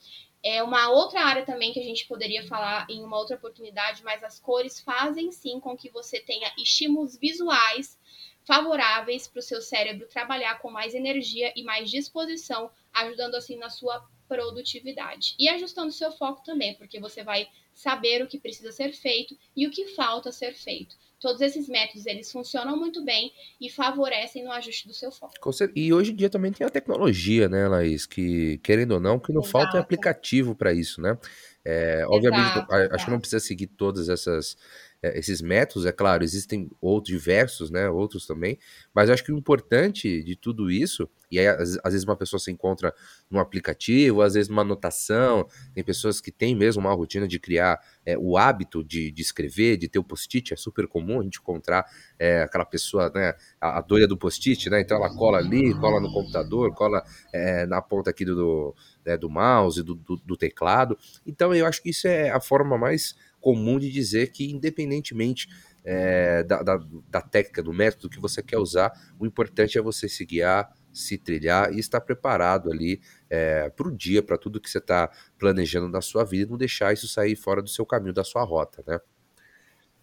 É 0.44 0.62
uma 0.62 0.90
outra 0.90 1.22
área 1.22 1.46
também 1.46 1.74
que 1.74 1.80
a 1.80 1.84
gente 1.84 2.06
poderia 2.08 2.46
falar 2.46 2.86
em 2.90 3.04
uma 3.04 3.18
outra 3.18 3.36
oportunidade, 3.36 4.04
mas 4.04 4.24
as 4.24 4.40
cores 4.40 4.80
fazem 4.80 5.32
sim 5.32 5.60
com 5.60 5.76
que 5.76 5.90
você 5.90 6.20
tenha 6.20 6.52
estímulos 6.58 7.18
visuais 7.18 7.98
favoráveis 8.46 9.28
para 9.28 9.40
o 9.40 9.44
seu 9.44 9.62
cérebro 9.62 10.08
trabalhar 10.08 10.60
com 10.60 10.70
mais 10.72 10.94
energia 10.94 11.52
e 11.56 11.64
mais 11.64 11.90
disposição, 11.90 12.70
ajudando 12.94 13.36
assim 13.36 13.58
na 13.58 13.70
sua 13.70 14.06
produtividade. 14.28 15.36
E 15.38 15.50
ajustando 15.50 15.92
seu 15.92 16.12
foco 16.12 16.44
também, 16.44 16.76
porque 16.76 17.00
você 17.00 17.24
vai 17.24 17.48
saber 17.74 18.24
o 18.24 18.28
que 18.28 18.40
precisa 18.40 18.72
ser 18.72 18.94
feito 18.94 19.38
e 19.56 19.68
o 19.68 19.72
que 19.72 19.88
falta 19.90 20.32
ser 20.32 20.54
feito. 20.54 20.96
Todos 21.20 21.42
esses 21.42 21.68
métodos, 21.68 22.06
eles 22.06 22.32
funcionam 22.32 22.78
muito 22.78 23.04
bem 23.04 23.32
e 23.60 23.70
favorecem 23.70 24.44
no 24.44 24.52
ajuste 24.52 24.88
do 24.88 24.94
seu 24.94 25.12
foco. 25.12 25.34
E 25.76 25.94
hoje 25.94 26.12
em 26.12 26.16
dia 26.16 26.30
também 26.30 26.52
tem 26.52 26.68
a 26.68 26.70
tecnologia, 26.70 27.50
né, 27.50 27.68
Laís, 27.68 28.06
que 28.06 28.60
querendo 28.60 28.94
ou 28.94 29.00
não, 29.00 29.16
o 29.16 29.20
que 29.20 29.34
não 29.34 29.42
Exato. 29.42 29.52
falta 29.52 29.78
é 29.78 29.80
aplicativo 29.80 30.56
para 30.56 30.74
isso, 30.74 31.02
né? 31.02 31.18
É, 31.64 32.06
obviamente, 32.08 32.52
exato, 32.52 32.74
acho 32.74 32.86
exato. 32.86 33.06
que 33.06 33.12
não 33.12 33.20
precisa 33.20 33.40
seguir 33.40 33.68
todas 33.68 34.08
essas 34.08 34.56
é, 34.95 34.95
esses 35.16 35.42
métodos, 35.42 35.86
é 35.86 35.92
claro, 35.92 36.24
existem 36.24 36.70
outros 36.82 37.14
diversos, 37.14 37.70
né, 37.70 37.90
outros 37.90 38.26
também, 38.26 38.58
mas 38.94 39.10
acho 39.10 39.24
que 39.24 39.32
o 39.32 39.38
importante 39.38 40.24
de 40.24 40.36
tudo 40.36 40.72
isso, 40.72 41.10
e 41.32 41.40
aí 41.40 41.48
às, 41.48 41.78
às, 41.84 41.94
vezes 41.94 42.04
uma 42.04 42.16
pessoa 42.16 42.40
se 42.40 42.52
encontra 42.52 42.94
num 43.30 43.40
aplicativo, 43.40 44.22
às 44.22 44.34
vezes 44.34 44.50
numa 44.50 44.62
anotação, 44.62 45.48
tem 45.74 45.84
pessoas 45.84 46.22
que 46.22 46.32
têm 46.32 46.56
mesmo 46.56 46.82
uma 46.82 46.94
rotina 46.94 47.28
de 47.28 47.40
criar 47.40 47.80
é, 48.06 48.18
o 48.18 48.38
hábito 48.38 48.84
de, 48.84 49.12
de, 49.12 49.22
escrever, 49.22 49.78
de 49.78 49.88
ter 49.88 50.00
o 50.00 50.04
post-it, 50.04 50.54
é 50.54 50.58
super 50.58 50.88
comum 50.88 51.20
a 51.20 51.24
gente 51.24 51.40
encontrar 51.40 51.86
é, 52.18 52.44
aquela 52.44 52.66
pessoa, 52.66 53.12
né, 53.14 53.34
a, 53.60 53.80
a 53.80 53.82
doida 53.82 54.08
do 54.08 54.18
post-it, 54.18 54.70
né, 54.70 54.82
então 54.82 54.98
ela 54.98 55.14
cola 55.16 55.38
ali, 55.38 55.74
cola 55.80 56.00
no 56.00 56.12
computador, 56.12 56.74
cola 56.74 57.04
é, 57.34 57.66
na 57.66 57.82
ponta 57.82 58.10
aqui 58.10 58.24
do, 58.24 58.36
do, 58.36 58.76
né, 59.06 59.18
do 59.18 59.30
mouse, 59.30 59.84
do, 59.84 59.96
do, 59.96 60.16
do 60.18 60.38
teclado, 60.38 60.98
então 61.26 61.54
eu 61.54 61.66
acho 61.66 61.82
que 61.82 61.90
isso 61.90 62.08
é 62.08 62.30
a 62.30 62.40
forma 62.40 62.78
mais 62.78 63.16
comum 63.46 63.78
de 63.78 63.92
dizer 63.92 64.32
que, 64.32 64.50
independentemente 64.50 65.48
é, 65.84 66.44
da, 66.44 66.64
da, 66.64 66.80
da, 67.08 67.22
técnica, 67.22 67.62
do 67.62 67.72
método 67.72 68.10
que 68.10 68.20
você 68.20 68.42
quer 68.42 68.58
usar, 68.58 68.92
o 69.20 69.26
importante 69.28 69.78
é 69.78 69.82
você 69.84 70.10
se 70.10 70.26
guiar, 70.26 70.76
se 70.92 71.16
trilhar 71.16 71.72
e 71.72 71.80
estar 71.80 72.02
preparado 72.02 72.72
ali 72.72 73.00
é, 73.30 73.70
para 73.70 73.88
o 73.88 73.96
dia, 73.96 74.24
para 74.24 74.36
tudo 74.36 74.60
que 74.60 74.68
você 74.68 74.80
está 74.80 75.12
planejando 75.38 75.88
na 75.88 76.02
sua 76.02 76.24
vida 76.24 76.48
e 76.48 76.50
não 76.50 76.58
deixar 76.58 76.92
isso 76.92 77.08
sair 77.08 77.36
fora 77.36 77.62
do 77.62 77.70
seu 77.70 77.86
caminho, 77.86 78.16
da 78.16 78.24
sua 78.24 78.44
rota, 78.44 78.84
né? 78.88 79.00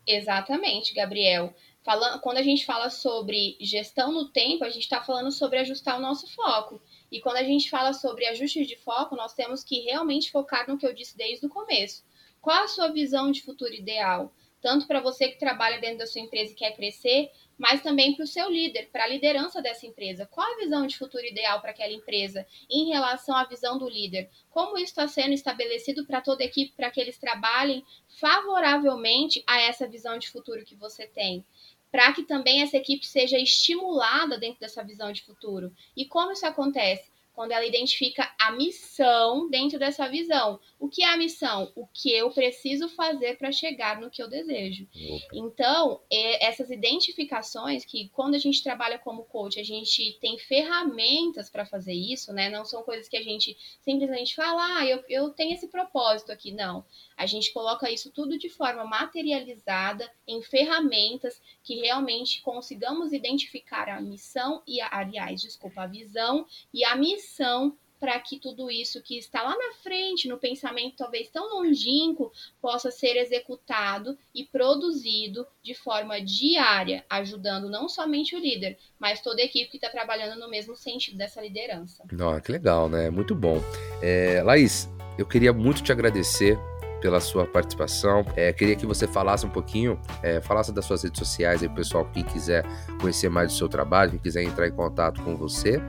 Exatamente, 0.06 0.94
Gabriel. 0.94 1.52
Falando, 1.84 2.20
quando 2.20 2.36
a 2.36 2.42
gente 2.42 2.64
fala 2.64 2.90
sobre 2.90 3.56
gestão 3.60 4.12
no 4.12 4.28
tempo, 4.28 4.64
a 4.64 4.70
gente 4.70 4.84
está 4.84 5.02
falando 5.02 5.32
sobre 5.32 5.58
ajustar 5.58 5.98
o 5.98 6.00
nosso 6.00 6.32
foco. 6.32 6.80
E 7.10 7.20
quando 7.20 7.38
a 7.38 7.42
gente 7.42 7.68
fala 7.68 7.92
sobre 7.92 8.24
ajuste 8.26 8.64
de 8.64 8.76
foco, 8.76 9.16
nós 9.16 9.34
temos 9.34 9.64
que 9.64 9.80
realmente 9.80 10.30
focar 10.30 10.68
no 10.68 10.78
que 10.78 10.86
eu 10.86 10.94
disse 10.94 11.16
desde 11.16 11.44
o 11.44 11.48
começo. 11.48 12.04
Qual 12.42 12.64
a 12.64 12.66
sua 12.66 12.88
visão 12.88 13.30
de 13.30 13.40
futuro 13.40 13.72
ideal? 13.72 14.34
Tanto 14.60 14.88
para 14.88 15.00
você 15.00 15.28
que 15.28 15.38
trabalha 15.38 15.80
dentro 15.80 15.98
da 15.98 16.06
sua 16.08 16.20
empresa 16.20 16.50
e 16.50 16.56
quer 16.56 16.74
crescer, 16.74 17.30
mas 17.56 17.82
também 17.82 18.16
para 18.16 18.24
o 18.24 18.26
seu 18.26 18.50
líder, 18.50 18.90
para 18.90 19.04
a 19.04 19.06
liderança 19.06 19.62
dessa 19.62 19.86
empresa. 19.86 20.26
Qual 20.26 20.44
a 20.52 20.56
visão 20.56 20.84
de 20.84 20.98
futuro 20.98 21.24
ideal 21.24 21.60
para 21.60 21.70
aquela 21.70 21.92
empresa 21.92 22.44
em 22.68 22.88
relação 22.88 23.36
à 23.36 23.44
visão 23.44 23.78
do 23.78 23.88
líder? 23.88 24.28
Como 24.50 24.76
isso 24.76 24.86
está 24.86 25.06
sendo 25.06 25.32
estabelecido 25.32 26.04
para 26.04 26.20
toda 26.20 26.42
a 26.42 26.46
equipe, 26.46 26.74
para 26.76 26.90
que 26.90 27.00
eles 27.00 27.16
trabalhem 27.16 27.84
favoravelmente 28.20 29.44
a 29.46 29.60
essa 29.60 29.86
visão 29.86 30.18
de 30.18 30.28
futuro 30.28 30.64
que 30.64 30.74
você 30.74 31.06
tem? 31.06 31.44
para 31.92 32.10
que 32.14 32.22
também 32.22 32.62
essa 32.62 32.78
equipe 32.78 33.06
seja 33.06 33.38
estimulada 33.38 34.38
dentro 34.38 34.58
dessa 34.58 34.82
visão 34.82 35.12
de 35.12 35.22
futuro. 35.22 35.70
E 35.94 36.06
como 36.06 36.32
isso 36.32 36.46
acontece? 36.46 37.11
Quando 37.34 37.52
ela 37.52 37.64
identifica 37.64 38.30
a 38.38 38.52
missão 38.52 39.48
dentro 39.48 39.78
dessa 39.78 40.08
visão. 40.08 40.60
O 40.78 40.88
que 40.88 41.02
é 41.02 41.08
a 41.08 41.16
missão? 41.16 41.72
O 41.74 41.86
que 41.86 42.12
eu 42.12 42.30
preciso 42.30 42.88
fazer 42.88 43.38
para 43.38 43.50
chegar 43.50 44.00
no 44.00 44.10
que 44.10 44.22
eu 44.22 44.28
desejo. 44.28 44.86
Então, 45.32 46.00
essas 46.40 46.70
identificações 46.70 47.84
que 47.84 48.08
quando 48.10 48.34
a 48.34 48.38
gente 48.38 48.62
trabalha 48.62 48.98
como 48.98 49.24
coach, 49.24 49.58
a 49.58 49.64
gente 49.64 50.18
tem 50.20 50.38
ferramentas 50.38 51.48
para 51.50 51.64
fazer 51.64 51.94
isso, 51.94 52.32
né? 52.32 52.50
Não 52.50 52.64
são 52.64 52.82
coisas 52.82 53.08
que 53.08 53.16
a 53.16 53.22
gente 53.22 53.56
simplesmente 53.80 54.34
fala, 54.34 54.78
ah, 54.78 54.86
eu, 54.86 55.02
eu 55.08 55.30
tenho 55.30 55.54
esse 55.54 55.68
propósito 55.68 56.30
aqui. 56.32 56.52
Não. 56.52 56.84
A 57.16 57.26
gente 57.26 57.52
coloca 57.52 57.90
isso 57.90 58.10
tudo 58.10 58.38
de 58.38 58.48
forma 58.48 58.84
materializada 58.84 60.10
em 60.26 60.42
ferramentas 60.42 61.40
que 61.62 61.76
realmente 61.76 62.40
consigamos 62.42 63.12
identificar 63.12 63.88
a 63.88 64.00
missão 64.00 64.62
e, 64.66 64.80
a, 64.80 64.88
aliás, 64.90 65.40
desculpa, 65.42 65.82
a 65.82 65.86
visão 65.86 66.46
e 66.72 66.84
a 66.84 66.96
missão 66.96 67.76
para 68.02 68.18
que 68.18 68.40
tudo 68.40 68.68
isso 68.68 69.00
que 69.00 69.16
está 69.16 69.44
lá 69.44 69.56
na 69.56 69.74
frente, 69.80 70.26
no 70.26 70.36
pensamento 70.36 70.96
talvez 70.96 71.28
tão 71.28 71.54
longínquo, 71.54 72.32
possa 72.60 72.90
ser 72.90 73.16
executado 73.16 74.18
e 74.34 74.44
produzido 74.44 75.46
de 75.62 75.72
forma 75.72 76.20
diária, 76.20 77.04
ajudando 77.08 77.70
não 77.70 77.88
somente 77.88 78.34
o 78.34 78.40
líder, 78.40 78.76
mas 78.98 79.20
toda 79.20 79.40
a 79.40 79.44
equipe 79.44 79.70
que 79.70 79.76
está 79.76 79.88
trabalhando 79.88 80.36
no 80.40 80.50
mesmo 80.50 80.74
sentido 80.74 81.16
dessa 81.16 81.40
liderança. 81.40 82.02
Oh, 82.12 82.40
que 82.40 82.50
legal, 82.50 82.88
né? 82.88 83.08
Muito 83.08 83.36
bom. 83.36 83.62
É, 84.02 84.42
Laís, 84.42 84.88
eu 85.16 85.24
queria 85.24 85.52
muito 85.52 85.80
te 85.80 85.92
agradecer 85.92 86.58
pela 87.02 87.20
sua 87.20 87.44
participação. 87.44 88.24
É, 88.36 88.52
queria 88.52 88.76
que 88.76 88.86
você 88.86 89.08
falasse 89.08 89.44
um 89.44 89.50
pouquinho, 89.50 90.00
é, 90.22 90.40
falasse 90.40 90.72
das 90.72 90.84
suas 90.84 91.02
redes 91.02 91.18
sociais 91.18 91.62
aí, 91.62 91.68
pessoal, 91.68 92.04
que 92.06 92.22
quiser 92.22 92.64
conhecer 93.00 93.28
mais 93.28 93.52
do 93.52 93.58
seu 93.58 93.68
trabalho, 93.68 94.12
que 94.12 94.18
quiser 94.20 94.44
entrar 94.44 94.68
em 94.68 94.72
contato 94.72 95.20
com 95.22 95.36
você. 95.36 95.82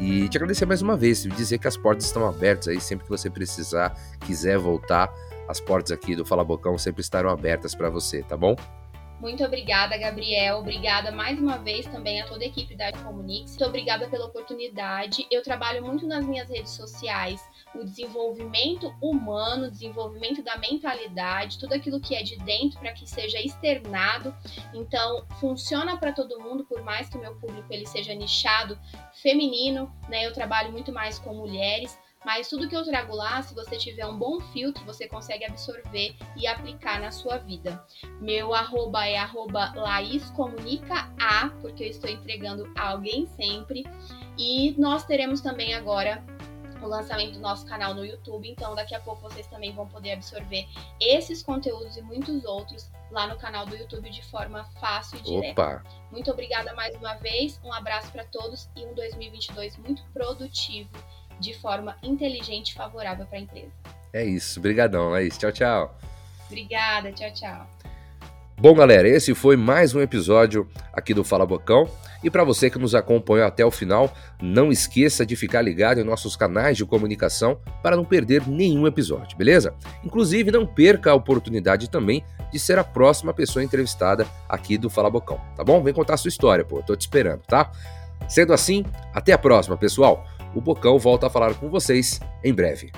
E 0.00 0.28
te 0.28 0.38
agradecer 0.38 0.64
mais 0.64 0.80
uma 0.80 0.96
vez, 0.96 1.24
dizer 1.24 1.58
que 1.58 1.66
as 1.68 1.76
portas 1.76 2.06
estão 2.06 2.26
abertas 2.26 2.68
aí, 2.68 2.80
sempre 2.80 3.04
que 3.04 3.10
você 3.10 3.28
precisar, 3.28 3.94
quiser 4.20 4.56
voltar, 4.56 5.12
as 5.48 5.60
portas 5.60 5.90
aqui 5.90 6.14
do 6.14 6.24
Fala 6.24 6.44
Bocão 6.44 6.78
sempre 6.78 7.02
estarão 7.02 7.28
abertas 7.28 7.74
para 7.74 7.90
você, 7.90 8.22
tá 8.22 8.36
bom? 8.36 8.56
Muito 9.20 9.44
obrigada, 9.44 9.96
Gabriel. 9.96 10.58
Obrigada 10.58 11.12
mais 11.12 11.38
uma 11.38 11.56
vez 11.56 11.86
também 11.86 12.20
a 12.20 12.26
toda 12.26 12.42
a 12.42 12.46
equipe 12.46 12.74
da 12.74 12.90
Comunix. 12.92 13.50
Muito 13.50 13.64
obrigada 13.64 14.08
pela 14.08 14.26
oportunidade. 14.26 15.26
Eu 15.30 15.44
trabalho 15.44 15.84
muito 15.84 16.04
nas 16.08 16.26
minhas 16.26 16.48
redes 16.48 16.72
sociais 16.72 17.40
o 17.74 17.84
desenvolvimento 17.84 18.94
humano, 19.00 19.70
desenvolvimento 19.70 20.42
da 20.42 20.56
mentalidade, 20.56 21.58
tudo 21.58 21.74
aquilo 21.74 22.00
que 22.00 22.14
é 22.14 22.22
de 22.22 22.36
dentro 22.38 22.78
para 22.78 22.92
que 22.92 23.08
seja 23.08 23.40
externado. 23.40 24.34
Então, 24.74 25.26
funciona 25.40 25.96
para 25.96 26.12
todo 26.12 26.40
mundo, 26.40 26.64
por 26.64 26.82
mais 26.82 27.08
que 27.08 27.16
o 27.16 27.20
meu 27.20 27.34
público 27.36 27.66
ele 27.70 27.86
seja 27.86 28.14
nichado 28.14 28.78
feminino, 29.22 29.92
né? 30.08 30.26
Eu 30.26 30.32
trabalho 30.32 30.72
muito 30.72 30.92
mais 30.92 31.18
com 31.18 31.34
mulheres, 31.34 31.98
mas 32.24 32.48
tudo 32.48 32.68
que 32.68 32.76
eu 32.76 32.84
trago 32.84 33.14
lá, 33.14 33.42
se 33.42 33.54
você 33.54 33.76
tiver 33.76 34.06
um 34.06 34.16
bom 34.16 34.40
filtro, 34.52 34.84
você 34.84 35.08
consegue 35.08 35.44
absorver 35.44 36.14
e 36.36 36.46
aplicar 36.46 37.00
na 37.00 37.10
sua 37.10 37.38
vida. 37.38 37.84
Meu 38.20 38.54
arroba 38.54 39.06
é 39.06 39.16
arroba 39.16 39.72
Laís 39.74 40.30
Comunica 40.30 41.12
A, 41.20 41.48
porque 41.60 41.84
eu 41.84 41.88
estou 41.88 42.08
entregando 42.08 42.70
a 42.76 42.90
alguém 42.90 43.26
sempre. 43.26 43.84
E 44.38 44.74
nós 44.78 45.04
teremos 45.04 45.40
também 45.40 45.74
agora 45.74 46.24
o 46.86 46.88
lançamento 46.88 47.34
do 47.34 47.40
nosso 47.40 47.66
canal 47.66 47.94
no 47.94 48.04
YouTube. 48.04 48.48
Então, 48.48 48.74
daqui 48.74 48.94
a 48.94 49.00
pouco 49.00 49.22
vocês 49.22 49.46
também 49.46 49.72
vão 49.72 49.86
poder 49.86 50.12
absorver 50.12 50.66
esses 51.00 51.42
conteúdos 51.42 51.96
e 51.96 52.02
muitos 52.02 52.44
outros 52.44 52.90
lá 53.10 53.26
no 53.26 53.36
canal 53.36 53.66
do 53.66 53.76
YouTube 53.76 54.10
de 54.10 54.22
forma 54.24 54.64
fácil 54.80 55.18
e 55.18 55.22
direta. 55.22 55.62
Opa. 55.62 55.84
Muito 56.10 56.30
obrigada 56.30 56.72
mais 56.74 56.94
uma 56.96 57.14
vez, 57.14 57.60
um 57.62 57.72
abraço 57.72 58.10
para 58.10 58.24
todos 58.24 58.68
e 58.76 58.84
um 58.84 58.94
2022 58.94 59.76
muito 59.76 60.02
produtivo, 60.12 60.90
de 61.38 61.54
forma 61.54 61.96
inteligente 62.02 62.70
e 62.70 62.74
favorável 62.74 63.26
para 63.26 63.38
a 63.38 63.40
empresa. 63.42 63.72
É 64.12 64.24
isso, 64.24 64.60
brigadão, 64.60 65.14
é 65.16 65.24
isso. 65.24 65.38
Tchau, 65.38 65.52
tchau. 65.52 65.96
Obrigada, 66.46 67.12
tchau, 67.12 67.32
tchau. 67.32 67.81
Bom, 68.62 68.74
galera, 68.74 69.08
esse 69.08 69.34
foi 69.34 69.56
mais 69.56 69.92
um 69.92 70.00
episódio 70.00 70.68
aqui 70.92 71.12
do 71.12 71.24
Fala 71.24 71.44
Bocão. 71.44 71.90
E 72.22 72.30
para 72.30 72.44
você 72.44 72.70
que 72.70 72.78
nos 72.78 72.94
acompanhou 72.94 73.44
até 73.44 73.66
o 73.66 73.72
final, 73.72 74.14
não 74.40 74.70
esqueça 74.70 75.26
de 75.26 75.34
ficar 75.34 75.62
ligado 75.62 75.98
em 75.98 76.04
nossos 76.04 76.36
canais 76.36 76.76
de 76.76 76.84
comunicação 76.84 77.58
para 77.82 77.96
não 77.96 78.04
perder 78.04 78.48
nenhum 78.48 78.86
episódio, 78.86 79.36
beleza? 79.36 79.74
Inclusive, 80.04 80.52
não 80.52 80.64
perca 80.64 81.10
a 81.10 81.14
oportunidade 81.16 81.90
também 81.90 82.24
de 82.52 82.58
ser 82.60 82.78
a 82.78 82.84
próxima 82.84 83.34
pessoa 83.34 83.64
entrevistada 83.64 84.28
aqui 84.48 84.78
do 84.78 84.88
Fala 84.88 85.10
Bocão, 85.10 85.40
tá 85.56 85.64
bom? 85.64 85.82
Vem 85.82 85.92
contar 85.92 86.14
a 86.14 86.16
sua 86.16 86.28
história, 86.28 86.64
pô, 86.64 86.78
eu 86.78 86.82
tô 86.84 86.94
te 86.94 87.00
esperando, 87.00 87.40
tá? 87.40 87.72
Sendo 88.28 88.52
assim, 88.52 88.84
até 89.12 89.32
a 89.32 89.38
próxima, 89.38 89.76
pessoal. 89.76 90.24
O 90.54 90.60
Bocão 90.60 91.00
volta 91.00 91.26
a 91.26 91.30
falar 91.30 91.52
com 91.54 91.68
vocês 91.68 92.20
em 92.44 92.54
breve. 92.54 92.92